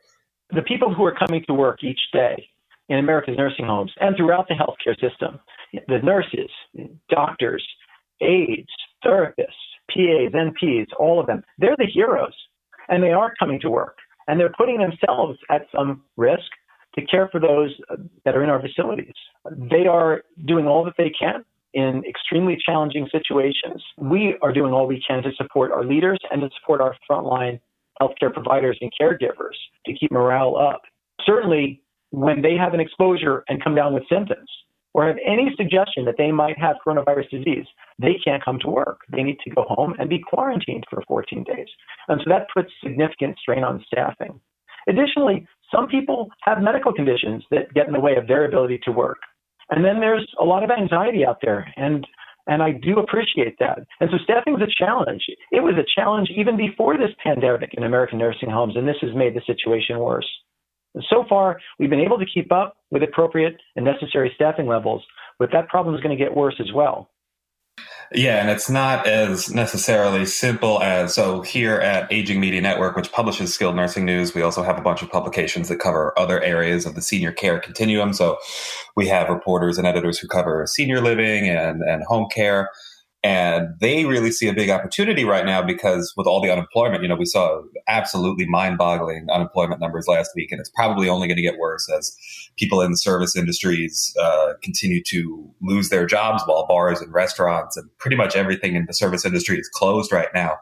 The 0.52 0.62
people 0.62 0.92
who 0.92 1.04
are 1.04 1.14
coming 1.14 1.44
to 1.46 1.54
work 1.54 1.84
each 1.84 2.00
day 2.12 2.48
in 2.88 2.98
America's 2.98 3.36
nursing 3.38 3.66
homes 3.66 3.92
and 4.00 4.16
throughout 4.16 4.48
the 4.48 4.54
healthcare 4.54 4.98
system, 5.00 5.38
the 5.86 6.00
nurses, 6.02 6.50
doctors, 7.08 7.64
aides, 8.20 8.68
therapists, 9.04 9.54
PAs, 9.90 10.32
NPs, 10.32 10.88
all 10.98 11.20
of 11.20 11.26
them, 11.26 11.44
they're 11.58 11.76
the 11.78 11.86
heroes, 11.86 12.34
and 12.88 13.02
they 13.02 13.12
are 13.12 13.32
coming 13.38 13.60
to 13.60 13.70
work 13.70 13.96
and 14.30 14.38
they're 14.38 14.52
putting 14.56 14.78
themselves 14.78 15.38
at 15.50 15.66
some 15.74 16.02
risk 16.16 16.50
to 16.94 17.04
care 17.06 17.28
for 17.32 17.40
those 17.40 17.74
that 18.24 18.36
are 18.36 18.44
in 18.44 18.48
our 18.48 18.60
facilities. 18.60 19.14
They 19.50 19.86
are 19.86 20.22
doing 20.46 20.68
all 20.68 20.84
that 20.84 20.94
they 20.96 21.10
can 21.10 21.44
in 21.74 22.02
extremely 22.08 22.58
challenging 22.64 23.08
situations. 23.12 23.82
We 23.96 24.36
are 24.42 24.52
doing 24.52 24.72
all 24.72 24.86
we 24.86 25.02
can 25.06 25.22
to 25.22 25.30
support 25.36 25.72
our 25.72 25.84
leaders 25.84 26.18
and 26.30 26.40
to 26.42 26.50
support 26.60 26.80
our 26.80 26.96
frontline 27.08 27.60
healthcare 28.00 28.32
providers 28.32 28.78
and 28.80 28.90
caregivers 29.00 29.56
to 29.86 29.92
keep 29.92 30.10
morale 30.10 30.56
up. 30.56 30.82
Certainly, 31.24 31.82
when 32.10 32.42
they 32.42 32.56
have 32.56 32.74
an 32.74 32.80
exposure 32.80 33.44
and 33.48 33.62
come 33.62 33.74
down 33.74 33.94
with 33.94 34.02
symptoms, 34.08 34.48
or 34.92 35.06
have 35.06 35.16
any 35.24 35.52
suggestion 35.56 36.04
that 36.04 36.16
they 36.18 36.32
might 36.32 36.58
have 36.58 36.76
coronavirus 36.84 37.30
disease, 37.30 37.66
they 37.98 38.18
can't 38.24 38.44
come 38.44 38.58
to 38.60 38.68
work. 38.68 39.00
They 39.12 39.22
need 39.22 39.38
to 39.44 39.50
go 39.50 39.64
home 39.68 39.94
and 39.98 40.08
be 40.08 40.18
quarantined 40.18 40.84
for 40.90 41.02
14 41.06 41.44
days. 41.44 41.68
And 42.08 42.20
so 42.24 42.30
that 42.30 42.48
puts 42.52 42.70
significant 42.82 43.38
strain 43.38 43.62
on 43.62 43.84
staffing. 43.86 44.40
Additionally, 44.88 45.46
some 45.72 45.86
people 45.86 46.30
have 46.42 46.60
medical 46.60 46.92
conditions 46.92 47.44
that 47.50 47.72
get 47.74 47.86
in 47.86 47.92
the 47.92 48.00
way 48.00 48.16
of 48.16 48.26
their 48.26 48.44
ability 48.44 48.80
to 48.84 48.90
work. 48.90 49.18
And 49.70 49.84
then 49.84 50.00
there's 50.00 50.26
a 50.40 50.44
lot 50.44 50.64
of 50.64 50.70
anxiety 50.70 51.24
out 51.24 51.38
there. 51.42 51.72
And 51.76 52.06
and 52.46 52.62
I 52.62 52.72
do 52.72 52.98
appreciate 52.98 53.58
that. 53.60 53.78
And 54.00 54.10
so 54.10 54.16
staffing 54.24 54.56
is 54.56 54.62
a 54.62 54.84
challenge. 54.84 55.22
It 55.52 55.62
was 55.62 55.74
a 55.76 55.86
challenge 56.00 56.30
even 56.34 56.56
before 56.56 56.96
this 56.96 57.10
pandemic 57.22 57.74
in 57.74 57.84
American 57.84 58.18
nursing 58.18 58.50
homes, 58.50 58.76
and 58.76 58.88
this 58.88 58.96
has 59.02 59.14
made 59.14 59.34
the 59.34 59.42
situation 59.46 59.98
worse. 59.98 60.26
So 61.08 61.24
far, 61.28 61.60
we've 61.78 61.90
been 61.90 62.00
able 62.00 62.18
to 62.18 62.26
keep 62.26 62.50
up 62.50 62.76
with 62.90 63.04
appropriate 63.04 63.56
and 63.76 63.84
necessary 63.84 64.32
staffing 64.34 64.66
levels, 64.66 65.04
but 65.38 65.50
that 65.52 65.68
problem 65.68 65.94
is 65.94 66.00
going 66.00 66.16
to 66.16 66.22
get 66.22 66.34
worse 66.34 66.56
as 66.58 66.72
well. 66.74 67.10
Yeah, 68.12 68.40
and 68.40 68.50
it's 68.50 68.68
not 68.68 69.06
as 69.06 69.54
necessarily 69.54 70.26
simple 70.26 70.82
as 70.82 71.14
so 71.14 71.42
here 71.42 71.76
at 71.76 72.12
Aging 72.12 72.40
Media 72.40 72.60
Network, 72.60 72.96
which 72.96 73.12
publishes 73.12 73.54
skilled 73.54 73.76
nursing 73.76 74.04
news, 74.04 74.34
we 74.34 74.42
also 74.42 74.64
have 74.64 74.76
a 74.76 74.82
bunch 74.82 75.00
of 75.00 75.10
publications 75.10 75.68
that 75.68 75.78
cover 75.78 76.12
other 76.18 76.42
areas 76.42 76.86
of 76.86 76.96
the 76.96 77.02
senior 77.02 77.30
care 77.30 77.60
continuum. 77.60 78.12
So 78.12 78.38
we 78.96 79.06
have 79.06 79.28
reporters 79.28 79.78
and 79.78 79.86
editors 79.86 80.18
who 80.18 80.26
cover 80.26 80.66
senior 80.66 81.00
living 81.00 81.48
and, 81.48 81.82
and 81.82 82.02
home 82.02 82.26
care. 82.34 82.70
And 83.22 83.74
they 83.80 84.06
really 84.06 84.30
see 84.30 84.48
a 84.48 84.54
big 84.54 84.70
opportunity 84.70 85.24
right 85.24 85.44
now 85.44 85.60
because 85.60 86.14
with 86.16 86.26
all 86.26 86.40
the 86.40 86.50
unemployment, 86.50 87.02
you 87.02 87.08
know, 87.08 87.16
we 87.16 87.26
saw 87.26 87.60
absolutely 87.86 88.46
mind 88.46 88.78
boggling 88.78 89.26
unemployment 89.30 89.78
numbers 89.78 90.06
last 90.08 90.30
week. 90.34 90.50
And 90.50 90.58
it's 90.58 90.70
probably 90.70 91.06
only 91.06 91.28
going 91.28 91.36
to 91.36 91.42
get 91.42 91.58
worse 91.58 91.86
as 91.90 92.16
people 92.56 92.80
in 92.80 92.92
the 92.92 92.96
service 92.96 93.36
industries 93.36 94.14
uh, 94.18 94.54
continue 94.62 95.02
to 95.08 95.50
lose 95.60 95.90
their 95.90 96.06
jobs 96.06 96.42
while 96.46 96.66
bars 96.66 97.02
and 97.02 97.12
restaurants 97.12 97.76
and 97.76 97.90
pretty 97.98 98.16
much 98.16 98.36
everything 98.36 98.74
in 98.74 98.86
the 98.86 98.94
service 98.94 99.26
industry 99.26 99.58
is 99.58 99.68
closed 99.68 100.12
right 100.12 100.28
now. 100.34 100.56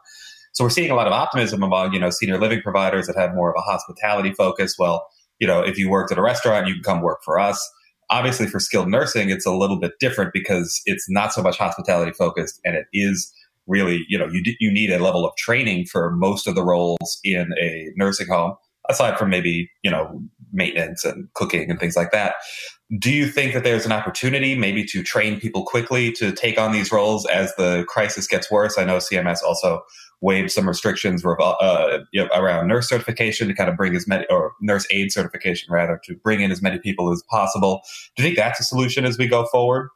So 0.51 0.65
we're 0.65 0.69
seeing 0.69 0.91
a 0.91 0.95
lot 0.95 1.07
of 1.07 1.13
optimism 1.13 1.63
among, 1.63 1.93
you 1.93 1.99
know, 1.99 2.09
senior 2.09 2.37
living 2.37 2.61
providers 2.61 3.07
that 3.07 3.15
have 3.15 3.33
more 3.33 3.51
of 3.51 3.55
a 3.57 3.61
hospitality 3.61 4.33
focus. 4.33 4.75
Well, 4.77 5.07
you 5.39 5.47
know, 5.47 5.61
if 5.61 5.77
you 5.77 5.89
worked 5.89 6.11
at 6.11 6.17
a 6.17 6.21
restaurant, 6.21 6.67
you 6.67 6.73
can 6.73 6.83
come 6.83 7.01
work 7.01 7.19
for 7.23 7.39
us 7.39 7.65
obviously 8.09 8.47
for 8.47 8.59
skilled 8.59 8.89
nursing 8.89 9.29
it's 9.29 9.45
a 9.45 9.53
little 9.53 9.79
bit 9.79 9.93
different 9.99 10.33
because 10.33 10.81
it's 10.85 11.09
not 11.09 11.33
so 11.33 11.41
much 11.41 11.57
hospitality 11.57 12.11
focused 12.11 12.59
and 12.65 12.75
it 12.75 12.87
is 12.93 13.31
really 13.67 14.03
you 14.09 14.17
know 14.17 14.27
you 14.27 14.41
you 14.59 14.71
need 14.71 14.91
a 14.91 14.99
level 14.99 15.25
of 15.25 15.35
training 15.35 15.85
for 15.85 16.11
most 16.11 16.47
of 16.47 16.55
the 16.55 16.63
roles 16.63 17.19
in 17.23 17.53
a 17.59 17.91
nursing 17.95 18.27
home 18.27 18.55
aside 18.89 19.17
from 19.17 19.29
maybe 19.29 19.69
you 19.83 19.91
know 19.91 20.21
maintenance 20.51 21.05
and 21.05 21.31
cooking 21.33 21.69
and 21.69 21.79
things 21.79 21.95
like 21.95 22.11
that. 22.11 22.35
Do 22.97 23.11
you 23.11 23.27
think 23.27 23.53
that 23.53 23.63
there's 23.63 23.85
an 23.85 23.91
opportunity 23.91 24.55
maybe 24.55 24.83
to 24.85 25.03
train 25.03 25.39
people 25.39 25.63
quickly 25.63 26.11
to 26.13 26.31
take 26.31 26.59
on 26.59 26.71
these 26.71 26.91
roles 26.91 27.25
as 27.27 27.53
the 27.55 27.85
crisis 27.87 28.25
gets 28.25 28.49
worse? 28.49 28.77
I 28.77 28.83
know 28.83 28.97
CMS 28.97 29.43
also 29.43 29.83
waived 30.21 30.51
some 30.51 30.67
restrictions 30.67 31.23
uh, 31.25 31.99
you 32.11 32.23
know, 32.23 32.29
around 32.33 32.67
nurse 32.67 32.89
certification 32.89 33.47
to 33.47 33.53
kind 33.53 33.69
of 33.69 33.77
bring 33.77 33.95
as 33.95 34.07
many, 34.07 34.25
or 34.29 34.53
nurse 34.59 34.85
aide 34.91 35.11
certification 35.11 35.71
rather, 35.71 35.99
to 36.03 36.15
bring 36.15 36.41
in 36.41 36.51
as 36.51 36.61
many 36.61 36.79
people 36.79 37.11
as 37.11 37.23
possible. 37.29 37.81
Do 38.15 38.23
you 38.23 38.27
think 38.27 38.37
that's 38.37 38.59
a 38.59 38.63
solution 38.63 39.05
as 39.05 39.17
we 39.17 39.27
go 39.27 39.45
forward? 39.45 39.89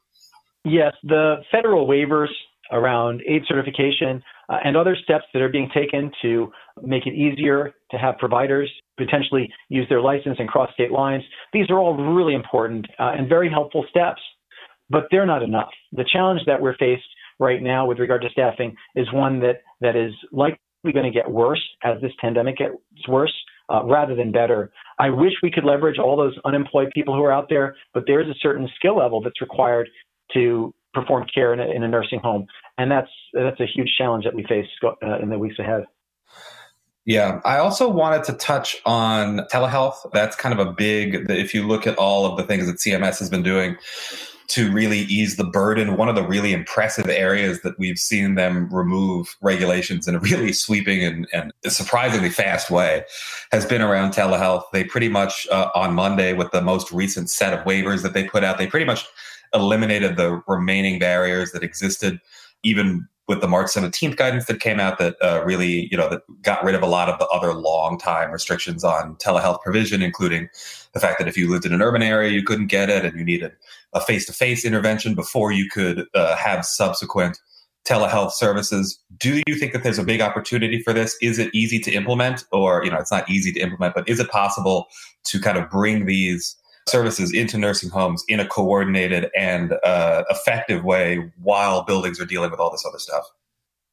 Yes, 0.64 0.94
the 1.04 1.38
federal 1.52 1.88
waivers 1.88 2.30
around 2.72 3.22
aide 3.28 3.44
certification 3.48 4.24
uh, 4.50 4.58
and 4.64 4.78
other 4.78 4.96
steps 4.96 5.26
that 5.34 5.42
are 5.42 5.50
being 5.50 5.70
taken 5.74 6.12
to 6.22 6.52
make 6.82 7.06
it 7.06 7.14
easier 7.14 7.74
to 7.94 7.98
have 7.98 8.18
providers 8.18 8.70
potentially 8.98 9.50
use 9.70 9.88
their 9.90 10.02
license 10.02 10.38
and 10.40 10.50
cross 10.50 10.70
state 10.74 10.92
lines. 10.92 11.24
These 11.54 11.70
are 11.70 11.80
all 11.80 11.96
really 11.96 12.36
important 12.36 12.86
uh, 13.00 13.14
and 13.18 13.30
very 13.30 13.50
helpful 13.50 13.86
steps, 13.90 14.22
but 14.90 15.06
they're 15.10 15.26
not 15.26 15.42
enough. 15.44 15.72
The 15.94 16.06
challenge 16.12 16.42
that 16.46 16.62
we're 16.62 16.78
faced 16.78 17.08
right 17.40 17.62
now 17.62 17.88
with 17.88 18.00
regard 18.00 18.22
to 18.24 18.30
staffing 18.30 18.76
is 18.96 19.12
one 19.14 19.40
that, 19.40 19.62
that 19.82 19.96
is 19.96 20.14
likely 20.32 20.58
going 20.94 21.06
to 21.06 21.12
get 21.12 21.32
worse 21.32 21.64
as 21.84 22.02
this 22.02 22.12
pandemic 22.20 22.58
gets 22.58 23.08
worse. 23.08 23.34
Uh, 23.70 23.82
rather 23.86 24.14
than 24.14 24.30
better. 24.30 24.74
I 25.00 25.10
wish 25.10 25.32
we 25.42 25.50
could 25.50 25.64
leverage 25.64 25.98
all 25.98 26.18
those 26.18 26.38
unemployed 26.44 26.90
people 26.94 27.16
who 27.16 27.24
are 27.24 27.32
out 27.32 27.48
there, 27.50 27.78
but 27.94 28.04
there's 28.06 28.28
a 28.28 28.38
certain 28.42 28.68
skill 28.76 28.98
level 28.98 29.22
that's 29.22 29.40
required 29.40 29.88
to 30.34 30.74
perform 30.94 31.26
care 31.34 31.54
in 31.54 31.62
a, 31.62 31.68
in 31.74 31.84
a 31.84 31.88
nursing 31.88 32.20
home, 32.20 32.46
and 32.78 32.92
that's 32.92 33.10
that's 33.34 33.60
a 33.62 33.66
huge 33.66 33.90
challenge 33.98 34.26
that 34.26 34.34
we 34.34 34.44
face 34.44 34.68
uh, 34.84 35.20
in 35.22 35.30
the 35.30 35.40
weeks 35.40 35.58
ahead. 35.60 35.86
Yeah, 37.06 37.42
I 37.44 37.58
also 37.58 37.90
wanted 37.90 38.24
to 38.26 38.34
touch 38.34 38.82
on 38.86 39.40
telehealth. 39.52 40.10
That's 40.14 40.38
kind 40.38 40.58
of 40.58 40.66
a 40.66 40.72
big, 40.72 41.30
if 41.30 41.54
you 41.54 41.68
look 41.68 41.86
at 41.86 41.98
all 41.98 42.26
of 42.26 42.38
the 42.38 42.44
things 42.44 42.66
that 42.66 42.78
CMS 42.78 43.20
has 43.20 43.30
been 43.30 43.44
doing, 43.44 43.78
to 44.50 44.72
really 44.72 45.00
ease 45.00 45.36
the 45.36 45.44
burden. 45.44 45.98
One 45.98 46.10
of 46.10 46.16
the 46.16 46.26
really 46.26 46.54
impressive 46.54 47.10
areas 47.10 47.62
that 47.62 47.78
we've 47.80 47.98
seen 47.98 48.36
them 48.36 48.74
remove 48.74 49.36
regulations 49.42 50.08
in 50.08 50.16
a 50.16 50.20
really 50.20 50.54
sweeping 50.54 51.04
and, 51.04 51.28
and 51.34 51.52
surprisingly 51.68 52.30
fast 52.30 52.70
way 52.70 53.04
has 53.52 53.66
been 53.66 53.82
around 53.82 54.12
telehealth. 54.12 54.64
They 54.72 54.84
pretty 54.84 55.10
much, 55.10 55.48
uh, 55.52 55.70
on 55.76 55.94
Monday, 55.94 56.34
with 56.34 56.52
the 56.52 56.62
most 56.62 56.92
recent 56.92 57.30
set 57.30 57.54
of 57.54 57.66
waivers 57.66 58.02
that 58.04 58.14
they 58.14 58.26
put 58.26 58.44
out, 58.44 58.58
they 58.58 58.68
pretty 58.68 58.86
much 58.86 59.06
eliminated 59.54 60.18
the 60.18 60.42
remaining 60.48 61.00
barriers 61.00 61.52
that 61.52 61.64
existed 61.64 62.20
even 62.64 63.08
with 63.28 63.42
the 63.42 63.48
March 63.48 63.68
17th 63.68 64.18
guidance 64.18 64.46
that 64.46 64.60
came 64.60 64.80
out 64.80 64.98
that 65.00 65.16
uh, 65.22 65.42
really, 65.46 65.88
you 65.90 65.98
know, 65.98 66.10
that 66.10 66.22
got 66.42 66.64
rid 66.64 66.76
of 66.76 66.82
a 66.82 66.88
lot 66.88 67.10
of 67.10 67.18
the 67.20 67.28
other 67.28 67.54
long 67.54 67.98
time 67.98 68.32
restrictions 68.32 68.84
on 68.84 69.16
telehealth 69.16 69.62
provision, 69.62 70.02
including 70.02 70.50
the 70.94 71.00
fact 71.00 71.20
that 71.20 71.28
if 71.28 71.38
you 71.38 71.50
lived 71.50 71.66
in 71.66 71.74
an 71.74 71.82
urban 71.82 72.04
area, 72.04 72.32
you 72.32 72.44
couldn't 72.44 72.68
get 72.68 72.90
it 72.90 73.06
and 73.06 73.18
you 73.18 73.24
needed 73.24 73.54
a 73.94 74.02
face 74.02 74.26
to 74.26 74.34
face 74.34 74.66
intervention 74.66 75.16
before 75.16 75.52
you 75.52 75.70
could 75.70 76.06
uh, 76.14 76.36
have 76.36 76.66
subsequent 76.66 77.40
telehealth 77.86 78.32
services. 78.32 79.00
Do 79.18 79.42
you 79.48 79.56
think 79.56 79.74
that 79.74 79.84
there's 79.84 80.00
a 80.00 80.04
big 80.04 80.22
opportunity 80.22 80.82
for 80.82 80.94
this? 80.94 81.18
Is 81.22 81.40
it 81.40 81.50
easy 81.54 81.80
to 81.80 81.92
implement 81.92 82.46
or, 82.52 82.84
you 82.84 82.92
know, 82.92 82.98
it's 82.98 83.12
not 83.12 83.30
easy 83.30 83.52
to 83.54 83.60
implement, 83.60 83.94
but 83.94 84.08
is 84.08 84.20
it 84.20 84.30
possible 84.30 84.88
to 85.26 85.40
kind 85.40 85.58
of 85.58 85.70
bring 85.70 86.06
these 86.06 86.56
services 86.88 87.34
into 87.34 87.58
nursing 87.58 87.90
homes 87.90 88.24
in 88.28 88.40
a 88.40 88.48
coordinated 88.48 89.30
and 89.36 89.74
uh, 89.84 90.24
effective 90.30 90.84
way 90.84 91.32
while 91.42 91.84
buildings 91.84 92.20
are 92.20 92.26
dealing 92.26 92.52
with 92.52 92.60
all 92.60 92.72
this 92.72 92.86
other 92.86 93.00
stuff? 93.00 93.26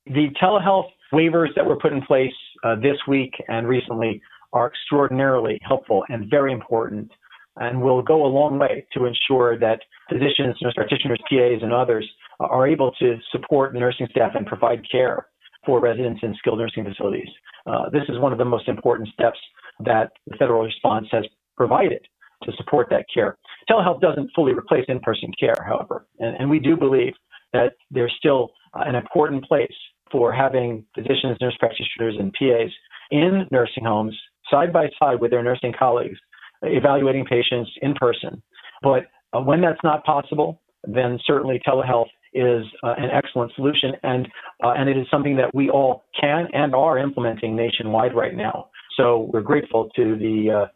The 0.07 0.29
telehealth 0.43 0.91
waivers 1.13 1.55
that 1.57 1.67
were 1.67 1.77
put 1.77 1.93
in 1.93 2.03
place 2.03 2.33
uh, 2.65 2.77
this 2.77 2.97
week 3.07 3.33
and 3.49 3.69
recently 3.69 4.21
are 4.53 4.67
extraordinarily 4.67 5.59
helpful 5.63 6.05
and 6.09 6.29
very 6.29 6.53
important 6.53 7.11
and 7.57 7.81
will 7.81 8.03
go 8.03 8.25
a 8.25 8.27
long 8.27 8.59
way 8.59 8.87
to 8.95 9.07
ensure 9.07 9.59
that 9.59 9.81
physicians, 10.09 10.57
nurse 10.63 10.75
practitioners, 10.75 11.21
PAs, 11.29 11.63
and 11.63 11.73
others 11.73 12.09
are 12.41 12.67
able 12.67 12.93
to 12.93 13.19
support 13.31 13.73
the 13.73 13.79
nursing 13.79 14.09
staff 14.11 14.33
and 14.35 14.47
provide 14.47 14.81
care 14.91 15.27
for 15.67 15.81
residents 15.81 16.21
in 16.23 16.35
skilled 16.39 16.59
nursing 16.59 16.85
facilities. 16.85 17.29
Uh, 17.67 17.91
this 17.91 18.03
is 18.09 18.19
one 18.19 18.33
of 18.33 18.39
the 18.39 18.45
most 18.45 18.67
important 18.69 19.09
steps 19.13 19.39
that 19.81 20.11
the 20.27 20.37
federal 20.37 20.63
response 20.65 21.07
has 21.13 21.25
provided 21.57 22.01
to 22.45 22.53
support 22.57 22.89
that 22.91 23.07
care. 23.13 23.37
Telehealth 23.69 24.01
doesn't 24.01 24.31
fully 24.35 24.53
replace 24.53 24.85
in-person 24.89 25.33
care, 25.39 25.57
however, 25.67 26.07
and, 26.19 26.37
and 26.39 26.51
we 26.51 26.59
do 26.59 26.77
believe 26.77 27.13
that 27.53 27.75
there's 27.91 28.15
still 28.19 28.51
uh, 28.75 28.85
an 28.87 28.95
important 28.95 29.45
place 29.45 29.75
for 30.11 30.33
having 30.33 30.85
physicians, 30.95 31.37
nurse 31.41 31.57
practitioners, 31.59 32.17
and 32.19 32.33
PAs 32.33 32.71
in 33.11 33.47
nursing 33.51 33.85
homes 33.85 34.17
side 34.51 34.73
by 34.73 34.89
side 34.99 35.21
with 35.21 35.31
their 35.31 35.43
nursing 35.43 35.73
colleagues, 35.79 36.19
evaluating 36.63 37.25
patients 37.25 37.71
in 37.83 37.95
person. 37.95 38.43
But 38.83 39.07
uh, 39.33 39.41
when 39.41 39.61
that's 39.61 39.79
not 39.85 40.05
possible, 40.05 40.61
then 40.85 41.19
certainly 41.25 41.61
telehealth 41.67 42.09
is 42.33 42.65
uh, 42.83 42.95
an 42.97 43.11
excellent 43.13 43.53
solution, 43.55 43.93
and 44.03 44.29
uh, 44.65 44.75
and 44.77 44.89
it 44.89 44.97
is 44.97 45.07
something 45.11 45.37
that 45.37 45.53
we 45.55 45.69
all 45.69 46.05
can 46.21 46.47
and 46.53 46.75
are 46.75 46.99
implementing 46.99 47.57
nationwide 47.57 48.15
right 48.15 48.37
now. 48.37 48.69
So 48.97 49.31
we're 49.33 49.41
grateful 49.43 49.89
to 49.97 50.17
the 50.17 50.63
uh, 50.63 50.67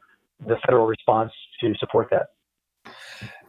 the 0.46 0.56
federal 0.66 0.86
response 0.86 1.32
to 1.60 1.74
support 1.78 2.08
that. 2.10 2.28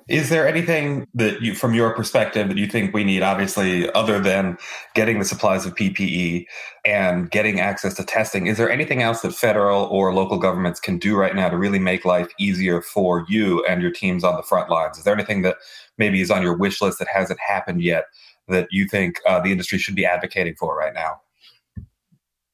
Is 0.07 0.29
there 0.29 0.47
anything 0.47 1.07
that 1.15 1.41
you, 1.41 1.55
from 1.55 1.73
your 1.73 1.91
perspective, 1.95 2.47
that 2.49 2.57
you 2.57 2.67
think 2.67 2.93
we 2.93 3.03
need, 3.03 3.23
obviously, 3.23 3.89
other 3.93 4.19
than 4.19 4.55
getting 4.93 5.17
the 5.17 5.25
supplies 5.25 5.65
of 5.65 5.73
PPE 5.73 6.45
and 6.85 7.31
getting 7.31 7.59
access 7.59 7.95
to 7.95 8.03
testing? 8.03 8.45
Is 8.45 8.57
there 8.57 8.69
anything 8.69 9.01
else 9.01 9.21
that 9.21 9.33
federal 9.33 9.85
or 9.85 10.13
local 10.13 10.37
governments 10.37 10.79
can 10.79 10.99
do 10.99 11.15
right 11.15 11.35
now 11.35 11.49
to 11.49 11.57
really 11.57 11.79
make 11.79 12.05
life 12.05 12.27
easier 12.37 12.83
for 12.83 13.25
you 13.27 13.65
and 13.65 13.81
your 13.81 13.89
teams 13.89 14.23
on 14.23 14.35
the 14.35 14.43
front 14.43 14.69
lines? 14.69 14.99
Is 14.99 15.05
there 15.05 15.15
anything 15.15 15.41
that 15.41 15.57
maybe 15.97 16.21
is 16.21 16.29
on 16.29 16.43
your 16.43 16.55
wish 16.55 16.83
list 16.83 16.99
that 16.99 17.07
hasn't 17.07 17.39
happened 17.39 17.81
yet 17.81 18.05
that 18.47 18.67
you 18.69 18.87
think 18.87 19.15
uh, 19.27 19.39
the 19.39 19.51
industry 19.51 19.79
should 19.79 19.95
be 19.95 20.05
advocating 20.05 20.53
for 20.53 20.77
right 20.77 20.93
now? 20.93 21.19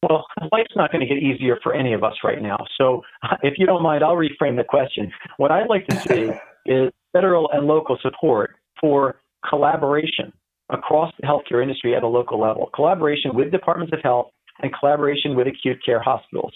Well, 0.04 0.26
life's 0.52 0.76
not 0.76 0.92
going 0.92 1.08
to 1.08 1.14
get 1.14 1.22
easier 1.22 1.58
for 1.62 1.74
any 1.74 1.94
of 1.94 2.04
us 2.04 2.16
right 2.24 2.42
now. 2.42 2.58
So, 2.80 3.04
if 3.44 3.56
you 3.58 3.66
don't 3.66 3.84
mind, 3.84 4.04
I'll 4.04 4.16
reframe 4.16 4.58
the 4.58 4.64
question. 4.68 5.12
What 5.38 5.52
I'd 5.52 5.70
like 5.70 5.88
to 5.88 5.96
see 6.08 6.32
is 6.66 6.92
federal 7.14 7.50
and 7.52 7.68
local 7.68 7.98
support 8.02 8.56
for 8.80 9.22
collaboration 9.48 10.34
across 10.70 11.14
the 11.20 11.28
healthcare 11.28 11.62
industry 11.62 11.96
at 11.96 12.04
a 12.04 12.08
local 12.08 12.40
level, 12.40 12.70
collaboration 12.74 13.32
with 13.36 13.52
departments 13.52 13.94
of 13.94 14.00
health 14.02 14.28
and 14.62 14.72
collaboration 14.80 15.36
with 15.36 15.48
acute 15.48 15.78
care 15.86 16.02
hospitals. 16.02 16.54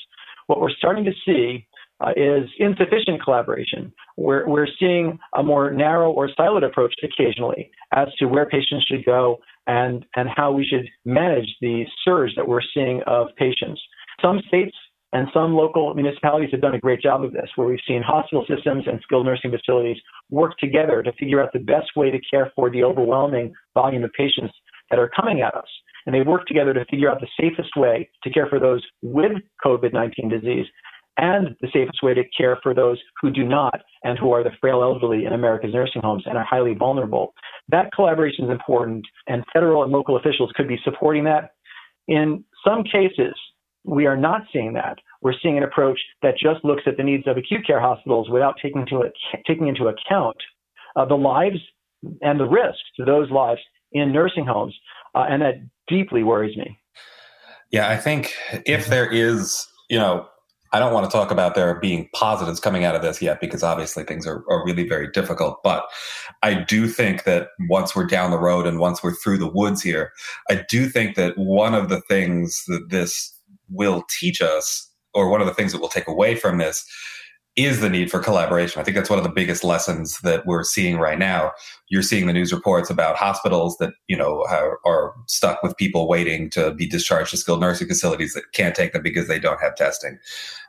What 0.47 0.59
we're 0.61 0.71
starting 0.71 1.05
to 1.05 1.11
see 1.25 1.67
uh, 2.01 2.11
is 2.15 2.49
insufficient 2.59 3.23
collaboration. 3.23 3.91
We're, 4.17 4.47
we're 4.47 4.67
seeing 4.79 5.17
a 5.35 5.43
more 5.43 5.71
narrow 5.71 6.11
or 6.11 6.29
siloed 6.37 6.65
approach 6.65 6.93
occasionally 7.03 7.71
as 7.93 8.07
to 8.19 8.25
where 8.25 8.45
patients 8.45 8.85
should 8.89 9.05
go 9.05 9.39
and, 9.67 10.05
and 10.15 10.29
how 10.36 10.51
we 10.51 10.65
should 10.65 10.88
manage 11.05 11.55
the 11.62 11.86
surge 12.03 12.31
that 12.36 12.48
we're 12.48 12.62
seeing 12.74 13.01
of 13.07 13.27
patients. 13.38 13.81
Some 14.22 14.41
states 14.48 14.75
and 15.13 15.27
some 15.34 15.53
local 15.53 15.93
municipalities 15.93 16.50
have 16.51 16.62
done 16.62 16.75
a 16.75 16.79
great 16.79 17.01
job 17.01 17.24
of 17.24 17.31
this, 17.31 17.50
where 17.55 17.67
we've 17.67 17.79
seen 17.88 18.01
hospital 18.01 18.45
systems 18.48 18.84
and 18.88 19.00
skilled 19.01 19.25
nursing 19.25 19.51
facilities 19.51 19.98
work 20.29 20.57
together 20.57 21.01
to 21.03 21.12
figure 21.13 21.41
out 21.41 21.53
the 21.53 21.60
best 21.60 21.88
way 21.95 22.12
to 22.12 22.19
care 22.29 22.51
for 22.55 22.69
the 22.69 22.84
overwhelming 22.84 23.53
volume 23.74 24.03
of 24.03 24.12
patients 24.13 24.53
that 24.89 25.00
are 25.00 25.10
coming 25.15 25.41
at 25.41 25.55
us. 25.55 25.67
And 26.05 26.13
they 26.13 26.22
work 26.22 26.45
together 26.48 26.74
to 26.74 26.86
figure 26.86 27.10
out 27.10 27.22
the 27.22 27.27
safest 27.39 27.72
way 27.75 28.10
to 28.24 28.29
care 28.29 28.48
for 28.48 28.60
those 28.60 28.86
with 29.01 29.31
COVID 29.65 29.93
19 29.93 30.29
disease 30.29 30.65
and 31.17 31.55
the 31.62 31.67
safest 31.74 32.03
way 32.03 32.13
to 32.13 32.24
care 32.38 32.57
for 32.62 32.74
those 32.74 33.00
who 33.22 33.31
do 33.31 33.45
not 33.45 33.81
and 34.03 34.19
who 34.19 34.31
are 34.31 34.43
the 34.43 34.51
frail 34.60 34.81
elderly 34.81 35.25
in 35.25 35.34
America's 35.34 35.74
nursing 35.74 36.01
homes 36.01 36.24
and 36.25 36.38
are 36.38 36.43
highly 36.43 36.74
vulnerable. 36.74 37.34
That 37.69 37.91
collaboration 37.93 38.45
is 38.45 38.51
important, 38.51 39.05
and 39.27 39.43
federal 39.53 39.84
and 39.84 39.91
local 39.91 40.17
officials 40.17 40.51
could 40.55 40.67
be 40.67 40.79
supporting 40.84 41.24
that. 41.24 41.51
In 42.07 42.43
some 42.65 42.84
cases, 42.84 43.34
we 43.84 44.05
are 44.05 44.17
not 44.17 44.41
seeing 44.51 44.74
that. 44.74 44.98
We're 45.22 45.34
seeing 45.41 45.57
an 45.57 45.63
approach 45.63 46.00
that 46.22 46.34
just 46.38 46.63
looks 46.63 46.84
at 46.86 46.98
the 46.98 47.03
needs 47.03 47.27
of 47.27 47.38
acute 47.38 47.65
care 47.65 47.79
hospitals 47.79 48.29
without 48.29 48.55
taking 48.62 48.81
into, 48.81 49.01
taking 49.48 49.67
into 49.67 49.88
account 49.88 50.38
uh, 50.95 51.05
the 51.05 51.15
lives 51.15 51.57
and 52.22 52.39
the 52.39 52.45
risks 52.45 52.81
to 52.98 53.05
those 53.05 53.29
lives 53.31 53.62
in 53.91 54.12
nursing 54.12 54.45
homes. 54.45 54.75
Uh, 55.15 55.25
and 55.29 55.41
that 55.41 55.55
deeply 55.88 56.24
worries 56.24 56.57
me. 56.57 56.77
Yeah, 57.72 57.89
I 57.89 57.98
think 57.98 58.34
if 58.65 58.88
there 58.88 59.12
is, 59.12 59.67
you 59.89 59.98
know, 59.98 60.27
I 60.75 60.79
don't 60.79 60.91
want 60.91 61.10
to 61.10 61.17
talk 61.17 61.32
about 61.32 61.55
there 61.55 61.74
being 61.79 62.10
positives 62.13 62.60
coming 62.60 62.84
out 62.84 62.98
of 62.98 63.01
this 63.01 63.22
yet 63.22 63.39
because 63.39 63.63
obviously 63.63 64.03
things 64.03 64.27
are, 64.27 64.44
are 64.50 64.65
really 64.65 64.86
very 64.86 65.10
difficult. 65.10 65.63
But 65.63 65.86
I 66.44 66.53
do 66.53 66.89
think 66.89 67.24
that 67.24 67.48
once 67.70 67.96
we're 67.96 68.05
down 68.05 68.29
the 68.29 68.38
road 68.38 68.67
and 68.67 68.77
once 68.77 69.01
we're 69.01 69.15
through 69.15 69.38
the 69.38 69.48
woods 69.50 69.82
here, 69.82 70.12
I 70.50 70.65
do 70.67 70.89
think 70.89 71.15
that 71.15 71.38
one 71.38 71.74
of 71.74 71.88
the 71.88 72.01
things 72.01 72.65
that 72.67 72.89
this 72.89 73.34
will 73.70 74.03
teach 74.20 74.41
us, 74.41 74.91
or 75.13 75.29
one 75.29 75.39
of 75.39 75.48
the 75.48 75.53
things 75.53 75.72
that 75.72 75.79
we'll 75.79 75.88
take 75.88 76.10
away 76.10 76.36
from 76.36 76.58
this, 76.58 76.86
is 77.55 77.79
the 77.79 77.89
need 77.89 78.12
for 78.12 78.19
collaboration. 78.19 78.81
I 78.81 78.83
think 78.83 78.95
that's 78.95 79.09
one 79.09 79.17
of 79.17 79.24
the 79.24 79.31
biggest 79.31 79.63
lessons 79.63 80.19
that 80.21 80.45
we're 80.45 80.63
seeing 80.63 80.97
right 80.97 81.17
now. 81.17 81.53
You're 81.88 82.01
seeing 82.01 82.27
the 82.27 82.33
news 82.33 82.51
reports 82.51 82.89
about 82.89 83.15
hospitals 83.15 83.77
that, 83.77 83.93
you 84.07 84.17
know, 84.17 84.43
are, 84.50 84.79
are, 84.85 85.13
stuck 85.27 85.63
with 85.63 85.77
people 85.77 86.07
waiting 86.07 86.50
to 86.51 86.74
be 86.74 86.85
discharged 86.85 87.31
to 87.31 87.38
skilled 87.38 87.62
nursing 87.62 87.88
facilities 87.88 88.33
that 88.33 88.43
can't 88.53 88.75
take 88.75 88.91
them 88.91 89.01
because 89.01 89.27
they 89.27 89.39
don't 89.39 89.62
have 89.62 89.75
testing. 89.75 90.19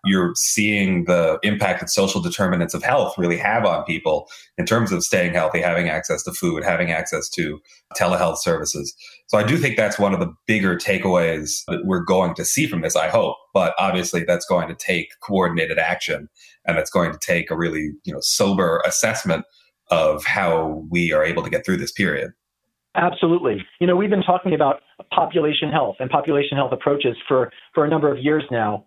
You're 0.04 0.32
seeing 0.36 1.04
the 1.04 1.38
impact 1.42 1.80
that 1.80 1.90
social 1.90 2.20
determinants 2.20 2.74
of 2.74 2.82
health 2.82 3.18
really 3.18 3.36
have 3.36 3.64
on 3.64 3.84
people 3.84 4.28
in 4.56 4.64
terms 4.64 4.92
of 4.92 5.02
staying 5.02 5.34
healthy, 5.34 5.60
having 5.60 5.88
access 5.88 6.22
to 6.22 6.32
food, 6.32 6.62
having 6.62 6.92
access 6.92 7.28
to 7.30 7.60
telehealth 7.96 8.38
services. 8.38 8.94
So 9.26 9.38
I 9.38 9.42
do 9.42 9.56
think 9.56 9.76
that's 9.76 9.98
one 9.98 10.14
of 10.14 10.20
the 10.20 10.32
bigger 10.46 10.76
takeaways 10.76 11.64
that 11.66 11.84
we're 11.84 12.04
going 12.04 12.34
to 12.34 12.44
see 12.44 12.66
from 12.66 12.82
this, 12.82 12.94
I 12.94 13.08
hope. 13.08 13.36
But 13.52 13.74
obviously 13.78 14.22
that's 14.24 14.46
going 14.46 14.68
to 14.68 14.74
take 14.74 15.08
coordinated 15.20 15.78
action 15.78 16.28
and 16.66 16.78
it's 16.78 16.90
going 16.90 17.12
to 17.12 17.18
take 17.18 17.50
a 17.50 17.56
really, 17.56 17.92
you 18.04 18.12
know, 18.12 18.20
sober 18.20 18.82
assessment 18.84 19.44
of 19.90 20.24
how 20.24 20.84
we 20.90 21.12
are 21.12 21.24
able 21.24 21.42
to 21.42 21.50
get 21.50 21.64
through 21.64 21.76
this 21.76 21.92
period. 21.92 22.32
Absolutely. 22.96 23.64
You 23.80 23.86
know, 23.86 23.94
we've 23.94 24.10
been 24.10 24.22
talking 24.22 24.54
about 24.54 24.80
population 25.12 25.70
health 25.70 25.96
and 26.00 26.08
population 26.08 26.56
health 26.56 26.72
approaches 26.72 27.16
for, 27.28 27.52
for 27.74 27.84
a 27.84 27.88
number 27.88 28.10
of 28.10 28.18
years 28.18 28.42
now. 28.50 28.86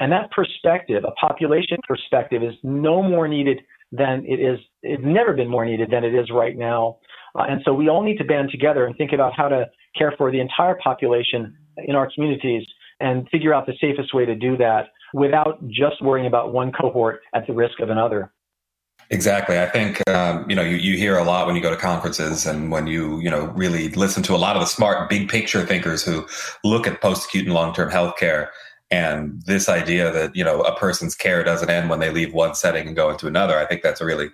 And 0.00 0.10
that 0.10 0.30
perspective, 0.30 1.04
a 1.06 1.12
population 1.12 1.78
perspective, 1.86 2.42
is 2.42 2.54
no 2.62 3.02
more 3.02 3.28
needed 3.28 3.60
than 3.92 4.24
it 4.26 4.40
is, 4.40 4.58
it's 4.82 5.02
never 5.04 5.34
been 5.34 5.48
more 5.48 5.66
needed 5.66 5.90
than 5.90 6.02
it 6.02 6.14
is 6.14 6.30
right 6.32 6.56
now. 6.56 6.96
Uh, 7.38 7.44
and 7.48 7.60
so 7.64 7.74
we 7.74 7.88
all 7.88 8.02
need 8.02 8.16
to 8.18 8.24
band 8.24 8.50
together 8.50 8.86
and 8.86 8.96
think 8.96 9.12
about 9.12 9.34
how 9.36 9.48
to 9.48 9.66
care 9.96 10.14
for 10.16 10.32
the 10.32 10.40
entire 10.40 10.78
population 10.82 11.54
in 11.76 11.94
our 11.94 12.10
communities 12.14 12.66
and 13.00 13.28
figure 13.30 13.52
out 13.52 13.66
the 13.66 13.74
safest 13.80 14.14
way 14.14 14.24
to 14.24 14.34
do 14.34 14.56
that 14.56 14.86
without 15.12 15.66
just 15.68 16.02
worrying 16.02 16.26
about 16.26 16.52
one 16.52 16.72
cohort 16.72 17.20
at 17.34 17.46
the 17.46 17.52
risk 17.52 17.80
of 17.80 17.90
another. 17.90 18.32
Exactly. 19.10 19.58
I 19.58 19.66
think 19.66 20.06
um, 20.08 20.48
you 20.48 20.56
know 20.56 20.62
you, 20.62 20.76
you 20.76 20.96
hear 20.96 21.18
a 21.18 21.24
lot 21.24 21.46
when 21.46 21.54
you 21.54 21.62
go 21.62 21.70
to 21.70 21.76
conferences 21.76 22.46
and 22.46 22.70
when 22.70 22.86
you 22.86 23.20
you 23.20 23.30
know 23.30 23.46
really 23.48 23.90
listen 23.90 24.22
to 24.24 24.34
a 24.34 24.36
lot 24.38 24.56
of 24.56 24.60
the 24.60 24.66
smart 24.66 25.10
big 25.10 25.28
picture 25.28 25.66
thinkers 25.66 26.02
who 26.02 26.26
look 26.64 26.86
at 26.86 27.00
post 27.00 27.26
acute 27.26 27.44
and 27.44 27.54
long 27.54 27.74
term 27.74 27.90
healthcare 27.90 28.48
and 28.90 29.42
this 29.46 29.68
idea 29.68 30.12
that 30.12 30.36
you 30.36 30.44
know 30.44 30.60
a 30.62 30.76
person's 30.76 31.14
care 31.14 31.42
doesn't 31.42 31.70
end 31.70 31.90
when 31.90 31.98
they 31.98 32.10
leave 32.10 32.32
one 32.32 32.54
setting 32.54 32.86
and 32.86 32.94
go 32.94 33.10
into 33.10 33.26
another. 33.26 33.58
I 33.58 33.66
think 33.66 33.82
that's 33.82 34.00
a 34.00 34.04
really 34.04 34.30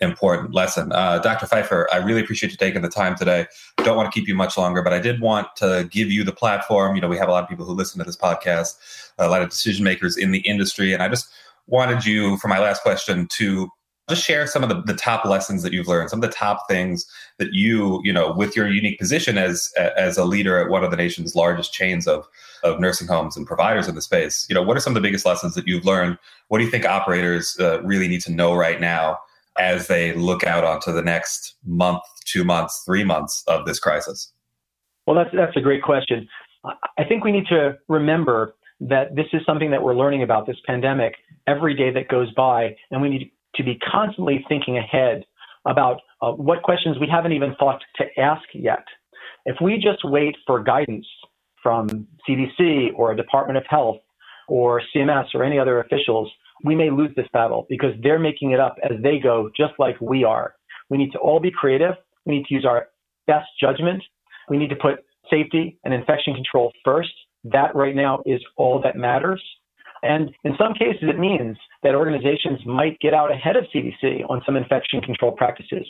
important 0.00 0.54
lesson. 0.54 0.92
Uh, 0.92 1.18
Dr. 1.18 1.46
Feifer, 1.46 1.86
I 1.92 1.98
really 1.98 2.20
appreciate 2.20 2.50
you 2.50 2.58
taking 2.58 2.82
the 2.82 2.88
time 2.88 3.14
today. 3.14 3.46
Don't 3.78 3.96
want 3.96 4.12
to 4.12 4.18
keep 4.18 4.28
you 4.28 4.34
much 4.34 4.56
longer, 4.56 4.82
but 4.82 4.92
I 4.92 4.98
did 4.98 5.20
want 5.20 5.48
to 5.56 5.88
give 5.90 6.10
you 6.10 6.24
the 6.24 6.32
platform. 6.32 6.96
You 6.96 7.02
know, 7.02 7.08
we 7.08 7.18
have 7.18 7.28
a 7.28 7.32
lot 7.32 7.42
of 7.42 7.48
people 7.48 7.64
who 7.64 7.72
listen 7.72 7.98
to 7.98 8.04
this 8.04 8.16
podcast, 8.16 8.76
a 9.18 9.28
lot 9.28 9.42
of 9.42 9.50
decision 9.50 9.84
makers 9.84 10.16
in 10.16 10.32
the 10.32 10.40
industry, 10.40 10.92
and 10.92 11.02
I 11.02 11.08
just 11.08 11.28
wanted 11.66 12.04
you, 12.04 12.36
for 12.38 12.48
my 12.48 12.58
last 12.58 12.82
question, 12.82 13.28
to 13.36 13.68
just 14.10 14.24
share 14.24 14.46
some 14.46 14.62
of 14.62 14.68
the, 14.68 14.82
the 14.82 14.98
top 14.98 15.24
lessons 15.24 15.62
that 15.62 15.72
you've 15.72 15.86
learned, 15.86 16.10
some 16.10 16.22
of 16.22 16.28
the 16.28 16.36
top 16.36 16.68
things 16.68 17.06
that 17.38 17.52
you, 17.52 18.00
you 18.02 18.12
know, 18.12 18.32
with 18.32 18.56
your 18.56 18.68
unique 18.68 18.98
position 18.98 19.38
as 19.38 19.72
as 19.76 20.18
a 20.18 20.24
leader 20.24 20.58
at 20.58 20.68
one 20.68 20.82
of 20.82 20.90
the 20.90 20.96
nation's 20.96 21.36
largest 21.36 21.72
chains 21.72 22.06
of 22.08 22.26
of 22.64 22.80
nursing 22.80 23.06
homes 23.06 23.36
and 23.36 23.46
providers 23.46 23.88
in 23.88 23.94
the 23.94 24.02
space. 24.02 24.44
You 24.48 24.54
know, 24.54 24.62
what 24.62 24.76
are 24.76 24.80
some 24.80 24.92
of 24.92 25.02
the 25.02 25.06
biggest 25.06 25.24
lessons 25.24 25.54
that 25.54 25.68
you've 25.68 25.84
learned? 25.84 26.18
What 26.48 26.58
do 26.58 26.64
you 26.64 26.70
think 26.70 26.84
operators 26.84 27.56
uh, 27.60 27.80
really 27.82 28.08
need 28.08 28.22
to 28.22 28.32
know 28.32 28.54
right 28.54 28.80
now 28.80 29.18
as 29.58 29.86
they 29.86 30.14
look 30.14 30.44
out 30.44 30.64
onto 30.64 30.92
the 30.92 31.02
next 31.02 31.56
month, 31.64 32.02
two 32.24 32.44
months, 32.44 32.82
three 32.84 33.04
months 33.04 33.44
of 33.46 33.66
this 33.66 33.78
crisis? 33.78 34.32
Well, 35.06 35.16
that's 35.16 35.30
that's 35.34 35.56
a 35.56 35.60
great 35.60 35.82
question. 35.82 36.28
I 36.64 37.04
think 37.04 37.24
we 37.24 37.32
need 37.32 37.46
to 37.46 37.76
remember 37.88 38.54
that 38.80 39.14
this 39.14 39.26
is 39.32 39.42
something 39.46 39.70
that 39.70 39.82
we're 39.82 39.94
learning 39.94 40.22
about 40.22 40.46
this 40.46 40.56
pandemic 40.66 41.14
every 41.46 41.74
day 41.74 41.92
that 41.92 42.08
goes 42.08 42.32
by, 42.34 42.76
and 42.90 43.02
we 43.02 43.08
need 43.08 43.32
to 43.56 43.64
be 43.64 43.78
constantly 43.90 44.44
thinking 44.48 44.78
ahead 44.78 45.24
about 45.66 46.00
uh, 46.20 46.32
what 46.32 46.62
questions 46.62 46.96
we 47.00 47.06
haven't 47.08 47.32
even 47.32 47.54
thought 47.58 47.80
to 47.96 48.04
ask 48.20 48.42
yet. 48.54 48.84
If 49.44 49.56
we 49.60 49.74
just 49.76 50.04
wait 50.04 50.36
for 50.46 50.62
guidance 50.62 51.06
from 51.62 52.06
CDC 52.28 52.90
or 52.96 53.12
a 53.12 53.16
Department 53.16 53.56
of 53.56 53.64
Health 53.68 53.98
or 54.48 54.82
CMS 54.94 55.26
or 55.34 55.44
any 55.44 55.58
other 55.58 55.80
officials, 55.80 56.30
we 56.64 56.74
may 56.74 56.90
lose 56.90 57.10
this 57.16 57.26
battle 57.32 57.66
because 57.68 57.92
they're 58.02 58.18
making 58.18 58.52
it 58.52 58.60
up 58.60 58.76
as 58.82 59.00
they 59.02 59.18
go, 59.18 59.50
just 59.56 59.72
like 59.78 60.00
we 60.00 60.24
are. 60.24 60.54
We 60.90 60.98
need 60.98 61.12
to 61.12 61.18
all 61.18 61.40
be 61.40 61.50
creative. 61.50 61.94
We 62.26 62.36
need 62.36 62.46
to 62.46 62.54
use 62.54 62.66
our 62.68 62.88
best 63.26 63.48
judgment. 63.60 64.02
We 64.48 64.58
need 64.58 64.70
to 64.70 64.76
put 64.76 65.04
safety 65.30 65.78
and 65.84 65.94
infection 65.94 66.34
control 66.34 66.72
first. 66.84 67.12
That 67.44 67.74
right 67.74 67.96
now 67.96 68.22
is 68.26 68.40
all 68.56 68.80
that 68.82 68.96
matters. 68.96 69.42
And 70.02 70.30
in 70.44 70.54
some 70.58 70.74
cases, 70.74 71.02
it 71.02 71.18
means 71.18 71.56
that 71.82 71.94
organizations 71.94 72.60
might 72.66 72.98
get 73.00 73.14
out 73.14 73.30
ahead 73.30 73.56
of 73.56 73.64
CDC 73.74 74.28
on 74.28 74.42
some 74.44 74.56
infection 74.56 75.00
control 75.00 75.32
practices. 75.32 75.86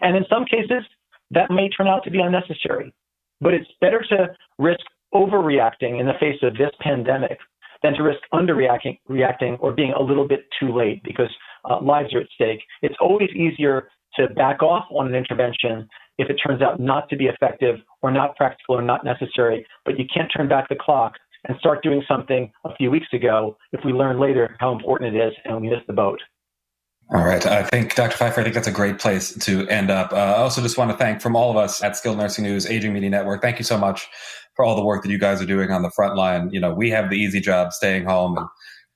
And 0.00 0.16
in 0.16 0.24
some 0.28 0.44
cases, 0.44 0.84
that 1.30 1.50
may 1.50 1.68
turn 1.70 1.88
out 1.88 2.04
to 2.04 2.10
be 2.10 2.20
unnecessary. 2.20 2.92
But 3.40 3.54
it's 3.54 3.70
better 3.80 4.04
to 4.10 4.36
risk 4.58 4.84
overreacting 5.14 5.98
in 5.98 6.06
the 6.06 6.18
face 6.20 6.38
of 6.42 6.54
this 6.54 6.70
pandemic 6.80 7.38
than 7.82 7.94
to 7.94 8.02
risk 8.02 8.20
underreacting 8.32 8.98
reacting 9.08 9.56
or 9.60 9.72
being 9.72 9.92
a 9.92 10.02
little 10.02 10.26
bit 10.26 10.46
too 10.58 10.76
late 10.76 11.02
because 11.04 11.30
uh, 11.68 11.80
lives 11.80 12.14
are 12.14 12.20
at 12.20 12.26
stake. 12.34 12.60
It's 12.82 12.96
always 13.00 13.30
easier 13.30 13.88
to 14.16 14.28
back 14.34 14.62
off 14.62 14.84
on 14.90 15.08
an 15.08 15.14
intervention 15.14 15.88
if 16.18 16.28
it 16.28 16.36
turns 16.46 16.62
out 16.62 16.78
not 16.78 17.08
to 17.08 17.16
be 17.16 17.26
effective 17.26 17.76
or 18.02 18.10
not 18.10 18.36
practical 18.36 18.76
or 18.76 18.82
not 18.82 19.04
necessary, 19.04 19.66
but 19.84 19.98
you 19.98 20.04
can't 20.14 20.30
turn 20.34 20.48
back 20.48 20.68
the 20.68 20.76
clock 20.76 21.14
and 21.48 21.58
start 21.58 21.82
doing 21.82 22.02
something 22.06 22.52
a 22.64 22.74
few 22.76 22.90
weeks 22.90 23.08
ago 23.12 23.56
if 23.72 23.80
we 23.84 23.92
learn 23.92 24.20
later 24.20 24.56
how 24.60 24.72
important 24.72 25.14
it 25.14 25.26
is 25.26 25.32
and 25.44 25.60
we 25.60 25.68
miss 25.68 25.80
the 25.86 25.92
boat. 25.92 26.20
All 27.12 27.24
right. 27.24 27.44
I 27.44 27.64
think, 27.64 27.94
Dr. 27.94 28.16
Feifer, 28.16 28.38
I 28.38 28.42
think 28.44 28.54
that's 28.54 28.68
a 28.68 28.72
great 28.72 28.98
place 28.98 29.34
to 29.34 29.66
end 29.68 29.90
up. 29.90 30.12
Uh, 30.12 30.16
I 30.16 30.36
also 30.36 30.62
just 30.62 30.78
want 30.78 30.90
to 30.92 30.96
thank 30.96 31.20
from 31.20 31.36
all 31.36 31.50
of 31.50 31.56
us 31.56 31.82
at 31.82 31.96
Skilled 31.96 32.16
Nursing 32.16 32.44
News, 32.44 32.64
Aging 32.66 32.92
Media 32.92 33.10
Network, 33.10 33.42
thank 33.42 33.58
you 33.58 33.64
so 33.64 33.76
much 33.76 34.08
for 34.54 34.64
all 34.64 34.76
the 34.76 34.84
work 34.84 35.02
that 35.02 35.10
you 35.10 35.18
guys 35.18 35.40
are 35.40 35.46
doing 35.46 35.70
on 35.70 35.82
the 35.82 35.90
front 35.90 36.16
line. 36.16 36.50
You 36.50 36.60
know, 36.60 36.72
we 36.72 36.90
have 36.90 37.10
the 37.10 37.16
easy 37.16 37.40
job 37.40 37.72
staying 37.72 38.04
home 38.04 38.36
and 38.36 38.46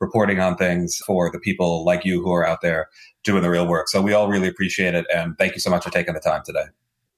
reporting 0.00 0.40
on 0.40 0.56
things 0.56 0.98
for 1.06 1.30
the 1.30 1.38
people 1.38 1.84
like 1.84 2.04
you 2.04 2.22
who 2.22 2.32
are 2.32 2.46
out 2.46 2.60
there 2.60 2.88
doing 3.24 3.42
the 3.42 3.50
real 3.50 3.66
work. 3.66 3.88
So 3.88 4.02
we 4.02 4.12
all 4.12 4.28
really 4.28 4.48
appreciate 4.48 4.94
it. 4.94 5.06
And 5.14 5.36
thank 5.38 5.54
you 5.54 5.60
so 5.60 5.70
much 5.70 5.84
for 5.84 5.90
taking 5.90 6.14
the 6.14 6.20
time 6.20 6.42
today. 6.44 6.66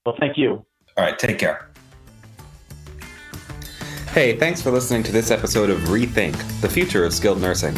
Well, 0.06 0.16
thank 0.18 0.38
you. 0.38 0.64
All 0.96 1.04
right. 1.04 1.18
Take 1.18 1.38
care. 1.38 1.67
Hey, 4.18 4.36
thanks 4.36 4.60
for 4.60 4.72
listening 4.72 5.04
to 5.04 5.12
this 5.12 5.30
episode 5.30 5.70
of 5.70 5.78
Rethink, 5.82 6.34
the 6.60 6.68
future 6.68 7.04
of 7.04 7.14
skilled 7.14 7.40
nursing. 7.40 7.72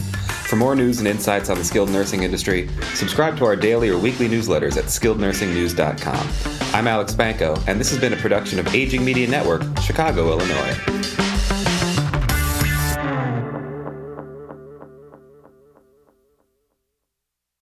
For 0.48 0.56
more 0.56 0.74
news 0.74 0.98
and 0.98 1.06
insights 1.06 1.50
on 1.50 1.58
the 1.58 1.64
skilled 1.64 1.90
nursing 1.90 2.22
industry, 2.22 2.70
subscribe 2.94 3.36
to 3.36 3.44
our 3.44 3.54
daily 3.54 3.90
or 3.90 3.98
weekly 3.98 4.26
newsletters 4.26 4.78
at 4.78 4.84
skillednursingnews.com. 4.84 6.74
I'm 6.74 6.88
Alex 6.88 7.12
Spanko, 7.14 7.62
and 7.68 7.78
this 7.78 7.90
has 7.90 8.00
been 8.00 8.14
a 8.14 8.16
production 8.16 8.58
of 8.58 8.74
Aging 8.74 9.04
Media 9.04 9.28
Network, 9.28 9.64
Chicago, 9.82 10.30
Illinois. 10.30 11.29